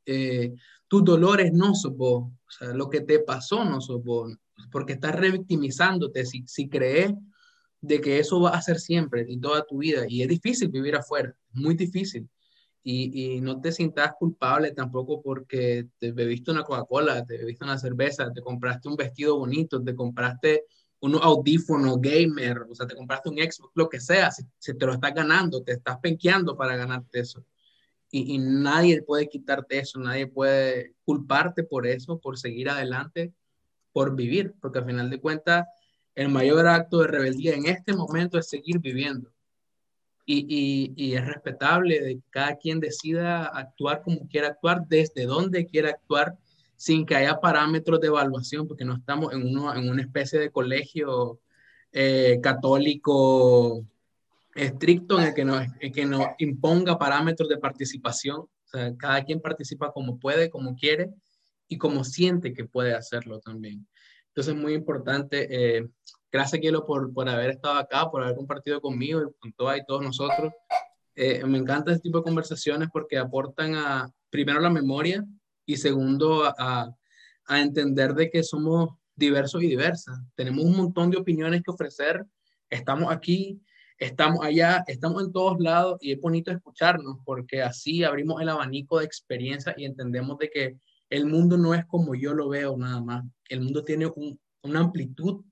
Eh, 0.06 0.54
tus 0.88 1.04
dolores 1.04 1.54
no 1.54 1.76
sos 1.76 1.96
vos. 1.96 2.24
O 2.24 2.52
sea, 2.52 2.70
lo 2.70 2.90
que 2.90 3.02
te 3.02 3.20
pasó 3.20 3.64
no 3.64 3.82
sos 3.82 4.04
vos. 4.04 4.34
Porque 4.72 4.94
estás 4.94 5.16
revictimizándote. 5.16 6.26
Si, 6.26 6.44
si 6.48 6.68
crees 6.68 7.14
de 7.88 8.02
que 8.02 8.20
eso 8.20 8.42
va 8.42 8.50
a 8.52 8.62
ser 8.62 8.80
siempre 8.80 9.26
y 9.28 9.40
toda 9.40 9.66
tu 9.66 9.78
vida. 9.80 10.06
Y 10.08 10.22
es 10.22 10.28
difícil 10.28 10.70
vivir 10.70 10.96
afuera, 10.96 11.36
muy 11.54 11.76
difícil. 11.76 12.30
Y, 12.84 13.36
y 13.36 13.42
no 13.42 13.60
te 13.60 13.72
sientas 13.72 14.14
culpable 14.18 14.72
tampoco 14.72 15.22
porque 15.22 15.88
te 15.98 16.12
bebiste 16.12 16.52
una 16.52 16.64
Coca-Cola, 16.64 17.26
te 17.26 17.38
bebiste 17.38 17.66
una 17.66 17.78
cerveza, 17.78 18.32
te 18.32 18.42
compraste 18.42 18.88
un 18.88 18.96
vestido 18.96 19.38
bonito, 19.38 19.84
te 19.84 19.94
compraste 19.94 20.66
un 21.00 21.16
audífono 21.16 21.98
gamer, 21.98 22.66
o 22.70 22.76
sea, 22.76 22.88
te 22.88 22.96
compraste 22.96 23.30
un 23.30 23.38
Xbox, 23.38 23.72
lo 23.76 23.90
que 23.90 24.00
sea, 24.00 24.32
si, 24.32 24.44
te 24.74 24.86
lo 24.86 24.94
estás 24.94 25.14
ganando, 25.14 25.62
te 25.64 25.74
estás 25.74 25.98
penqueando 26.00 26.58
para 26.58 26.76
ganarte 26.76 27.20
eso. 27.20 27.46
Y, 28.10 28.36
y, 28.36 28.38
nadie 28.40 29.02
puede 29.02 29.28
quitarte 29.28 29.80
eso, 29.80 30.00
nadie 30.00 30.28
puede 30.28 30.96
culparte 31.04 31.64
por 31.64 31.86
eso, 31.86 32.20
por 32.20 32.38
seguir 32.38 32.70
adelante, 32.70 33.34
por 33.92 34.16
vivir, 34.16 34.56
porque 34.62 34.80
al 34.80 34.86
final 34.86 35.10
de 35.10 35.20
cuentas 35.20 35.66
el 36.18 36.30
mayor 36.30 36.68
acto 36.68 36.98
de 36.98 37.08
rebeldía 37.08 37.54
en 37.54 37.68
este 37.68 37.94
momento 37.94 38.40
es 38.40 38.50
seguir 38.50 38.80
viviendo. 38.80 39.32
Y, 40.26 40.92
y, 40.98 41.14
es 41.14 41.26
respetable 41.26 42.02
de 42.02 42.16
que 42.16 42.24
cada 42.32 42.56
quien 42.58 42.80
decida 42.80 43.46
actuar 43.46 44.02
como 44.02 44.28
quiera 44.28 44.48
actuar, 44.48 44.82
desde 44.88 45.26
donde 45.26 45.68
quiera 45.68 45.92
actuar, 45.92 46.36
sin 46.76 47.06
que 47.06 47.16
haya 47.16 47.40
parámetros 47.40 48.02
de 48.02 48.08
evaluación, 48.08 48.68
porque 48.68 48.84
no 48.84 48.96
estamos 48.96 49.32
en, 49.32 49.44
uno, 49.46 49.74
en 49.74 49.88
una 49.88 50.02
especie 50.02 50.40
de 50.40 50.50
colegio 50.50 51.40
eh, 51.94 52.40
católico 52.42 53.86
estricto 54.56 55.20
en 55.20 55.28
el 55.28 55.34
que 55.36 55.46
nos, 55.46 55.68
que 55.94 56.06
nos 56.06 56.26
imponga 56.40 56.98
parámetros 56.98 57.48
de 57.48 57.58
participación. 57.58 58.40
O 58.40 58.70
sea, 58.70 58.94
cada 58.98 59.24
quien 59.24 59.40
participa 59.40 59.94
como 59.94 60.20
puede, 60.20 60.50
como 60.50 60.76
quiere 60.76 61.12
y 61.68 61.78
como 61.78 62.04
siente 62.04 62.54
que 62.54 62.66
puede 62.66 62.96
hacerlo 62.96 63.40
también. 63.40 63.88
Entonces 64.38 64.54
es 64.54 64.62
muy 64.62 64.76
importante. 64.76 65.48
Eh, 65.50 65.88
gracias, 66.32 66.62
Kielo, 66.62 66.86
por, 66.86 67.12
por 67.12 67.28
haber 67.28 67.50
estado 67.50 67.80
acá, 67.80 68.08
por 68.12 68.22
haber 68.22 68.36
compartido 68.36 68.80
conmigo 68.80 69.20
y 69.20 69.34
con 69.40 69.52
todas 69.54 69.80
y 69.80 69.86
todos 69.88 70.04
nosotros. 70.04 70.54
Eh, 71.16 71.44
me 71.44 71.58
encanta 71.58 71.92
este 71.92 72.04
tipo 72.04 72.20
de 72.20 72.26
conversaciones 72.26 72.90
porque 72.94 73.18
aportan 73.18 73.74
a, 73.74 74.12
primero, 74.30 74.60
la 74.60 74.70
memoria 74.70 75.26
y 75.66 75.78
segundo, 75.78 76.44
a, 76.46 76.88
a 77.48 77.62
entender 77.62 78.14
de 78.14 78.30
que 78.30 78.44
somos 78.44 78.92
diversos 79.16 79.64
y 79.64 79.70
diversas. 79.70 80.20
Tenemos 80.36 80.64
un 80.66 80.78
montón 80.78 81.10
de 81.10 81.18
opiniones 81.18 81.64
que 81.64 81.72
ofrecer. 81.72 82.24
Estamos 82.70 83.12
aquí, 83.12 83.60
estamos 83.98 84.46
allá, 84.46 84.84
estamos 84.86 85.24
en 85.24 85.32
todos 85.32 85.60
lados 85.60 85.98
y 86.00 86.12
es 86.12 86.22
bonito 86.22 86.52
escucharnos 86.52 87.18
porque 87.26 87.64
así 87.64 88.04
abrimos 88.04 88.40
el 88.40 88.50
abanico 88.50 89.00
de 89.00 89.06
experiencia 89.06 89.74
y 89.76 89.86
entendemos 89.86 90.38
de 90.38 90.50
que 90.52 90.78
el 91.10 91.26
mundo 91.26 91.58
no 91.58 91.74
es 91.74 91.86
como 91.86 92.16
yo 92.16 92.34
lo 92.34 92.50
veo 92.50 92.78
nada 92.78 93.02
más. 93.02 93.26
El 93.50 93.62
mundo 93.62 93.84
tiene 93.84 94.12
una 94.62 94.80
amplitud 94.80 95.44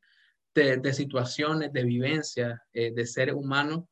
de, 0.54 0.94
situaciones, 0.94 1.74
de 1.74 1.84
vivencias, 1.84 2.60
eh, 2.74 2.94
de 2.94 3.06
seres 3.06 3.36
humanos 3.36 3.84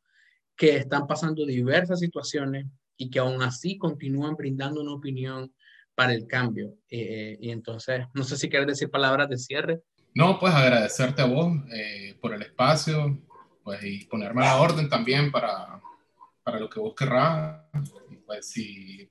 que 0.56 0.78
están 0.78 1.08
pasando 1.08 1.46
diversas 1.46 2.00
situaciones 2.00 2.68
y 2.96 3.10
que 3.10 3.20
aún 3.20 3.42
así 3.42 3.78
continúan 3.78 4.36
brindando 4.36 4.82
una 4.82 4.94
opinión 4.94 5.54
para 5.96 6.14
el 6.14 6.26
cambio. 6.28 6.76
Eh, 6.90 7.38
y 7.40 7.50
entonces, 7.52 8.06
no 8.14 8.24
sé 8.24 8.38
si 8.38 8.50
quieres 8.50 8.68
decir 8.68 8.90
palabras 8.90 9.30
de 9.30 9.38
cierre. 9.38 9.82
No, 10.16 10.40
pues 10.40 10.54
agradecerte 10.54 11.22
a 11.22 11.26
vos 11.26 11.52
eh, 11.74 12.18
por 12.22 12.34
el 12.34 12.42
espacio 12.42 13.20
pues, 13.64 13.84
y 13.84 14.06
ponerme 14.06 14.42
a 14.46 14.56
la 14.56 14.62
orden 14.62 14.88
también 14.88 15.32
para, 15.32 15.82
para 16.44 16.60
lo 16.60 16.70
que 16.70 16.80
vos 16.80 16.94
querrás. 16.96 17.62
pues 18.26 18.50
si 18.50 19.10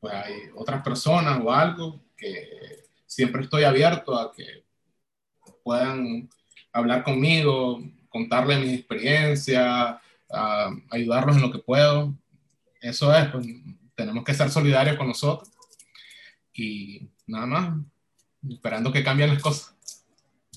pues 0.00 0.14
hay 0.14 0.34
otras 0.54 0.82
personas 0.82 1.40
o 1.44 1.52
algo 1.52 2.00
que 2.16 2.84
siempre 3.06 3.42
estoy 3.42 3.64
abierto 3.64 4.18
a 4.18 4.32
que 4.32 4.64
puedan 5.62 6.28
hablar 6.72 7.04
conmigo, 7.04 7.80
contarle 8.08 8.58
mi 8.58 8.74
experiencia, 8.74 10.00
ayudarlos 10.90 11.36
en 11.36 11.42
lo 11.42 11.52
que 11.52 11.58
puedo. 11.58 12.14
Eso 12.80 13.14
es, 13.14 13.28
pues, 13.28 13.46
tenemos 13.94 14.24
que 14.24 14.34
ser 14.34 14.50
solidarios 14.50 14.96
con 14.96 15.08
nosotros 15.08 15.50
y 16.52 17.08
nada 17.26 17.46
más, 17.46 17.78
esperando 18.48 18.90
que 18.90 19.04
cambien 19.04 19.30
las 19.30 19.42
cosas. 19.42 19.76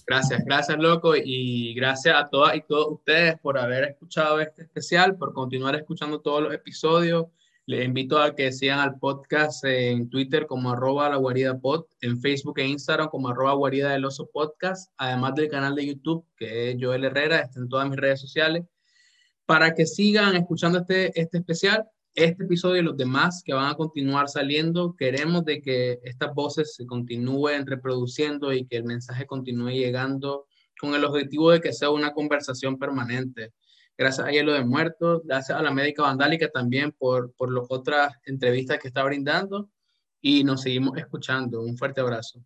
Gracias, 0.05 0.43
gracias, 0.45 0.77
loco, 0.77 1.15
y 1.15 1.73
gracias 1.75 2.15
a 2.15 2.27
todas 2.27 2.55
y 2.55 2.61
todos 2.61 2.87
ustedes 2.91 3.39
por 3.39 3.57
haber 3.57 3.85
escuchado 3.85 4.39
este 4.41 4.63
especial, 4.63 5.15
por 5.15 5.33
continuar 5.33 5.75
escuchando 5.75 6.19
todos 6.19 6.43
los 6.43 6.53
episodios. 6.53 7.27
Les 7.65 7.85
invito 7.85 8.19
a 8.19 8.35
que 8.35 8.51
sigan 8.51 8.79
al 8.79 8.99
podcast 8.99 9.63
en 9.63 10.09
Twitter 10.09 10.47
como 10.47 10.71
arroba 10.71 11.07
la 11.09 11.15
guarida 11.15 11.59
pod, 11.59 11.85
en 12.01 12.19
Facebook 12.19 12.59
e 12.59 12.67
Instagram 12.67 13.07
como 13.07 13.29
arroba 13.29 13.53
guarida 13.53 13.91
del 13.91 14.03
oso 14.03 14.29
podcast, 14.29 14.91
además 14.97 15.35
del 15.35 15.49
canal 15.49 15.73
de 15.73 15.85
YouTube 15.85 16.25
que 16.35 16.71
es 16.71 16.77
Joel 16.79 17.05
Herrera, 17.05 17.39
está 17.39 17.59
en 17.59 17.69
todas 17.69 17.89
mis 17.89 17.97
redes 17.97 18.19
sociales, 18.19 18.63
para 19.45 19.73
que 19.73 19.85
sigan 19.85 20.35
escuchando 20.35 20.79
este, 20.79 21.17
este 21.19 21.37
especial 21.37 21.87
este 22.15 22.43
episodio 22.43 22.81
y 22.81 22.85
los 22.85 22.97
demás 22.97 23.41
que 23.43 23.53
van 23.53 23.71
a 23.71 23.75
continuar 23.75 24.29
saliendo, 24.29 24.95
queremos 24.95 25.45
de 25.45 25.61
que 25.61 25.99
estas 26.03 26.33
voces 26.33 26.75
se 26.75 26.85
continúen 26.85 27.65
reproduciendo 27.65 28.53
y 28.53 28.65
que 28.65 28.77
el 28.77 28.83
mensaje 28.83 29.25
continúe 29.25 29.71
llegando 29.71 30.45
con 30.79 30.93
el 30.93 31.05
objetivo 31.05 31.51
de 31.51 31.61
que 31.61 31.73
sea 31.73 31.89
una 31.89 32.13
conversación 32.13 32.77
permanente. 32.77 33.53
Gracias 33.97 34.27
a 34.27 34.31
Hielo 34.31 34.53
de 34.53 34.65
Muertos, 34.65 35.21
gracias 35.23 35.57
a 35.57 35.61
la 35.61 35.71
Médica 35.71 36.01
Vandálica 36.01 36.49
también 36.49 36.91
por, 36.91 37.31
por 37.33 37.53
las 37.53 37.65
otras 37.69 38.13
entrevistas 38.25 38.79
que 38.79 38.87
está 38.87 39.03
brindando 39.03 39.69
y 40.19 40.43
nos 40.43 40.61
seguimos 40.61 40.97
escuchando. 40.97 41.61
Un 41.61 41.77
fuerte 41.77 42.01
abrazo. 42.01 42.43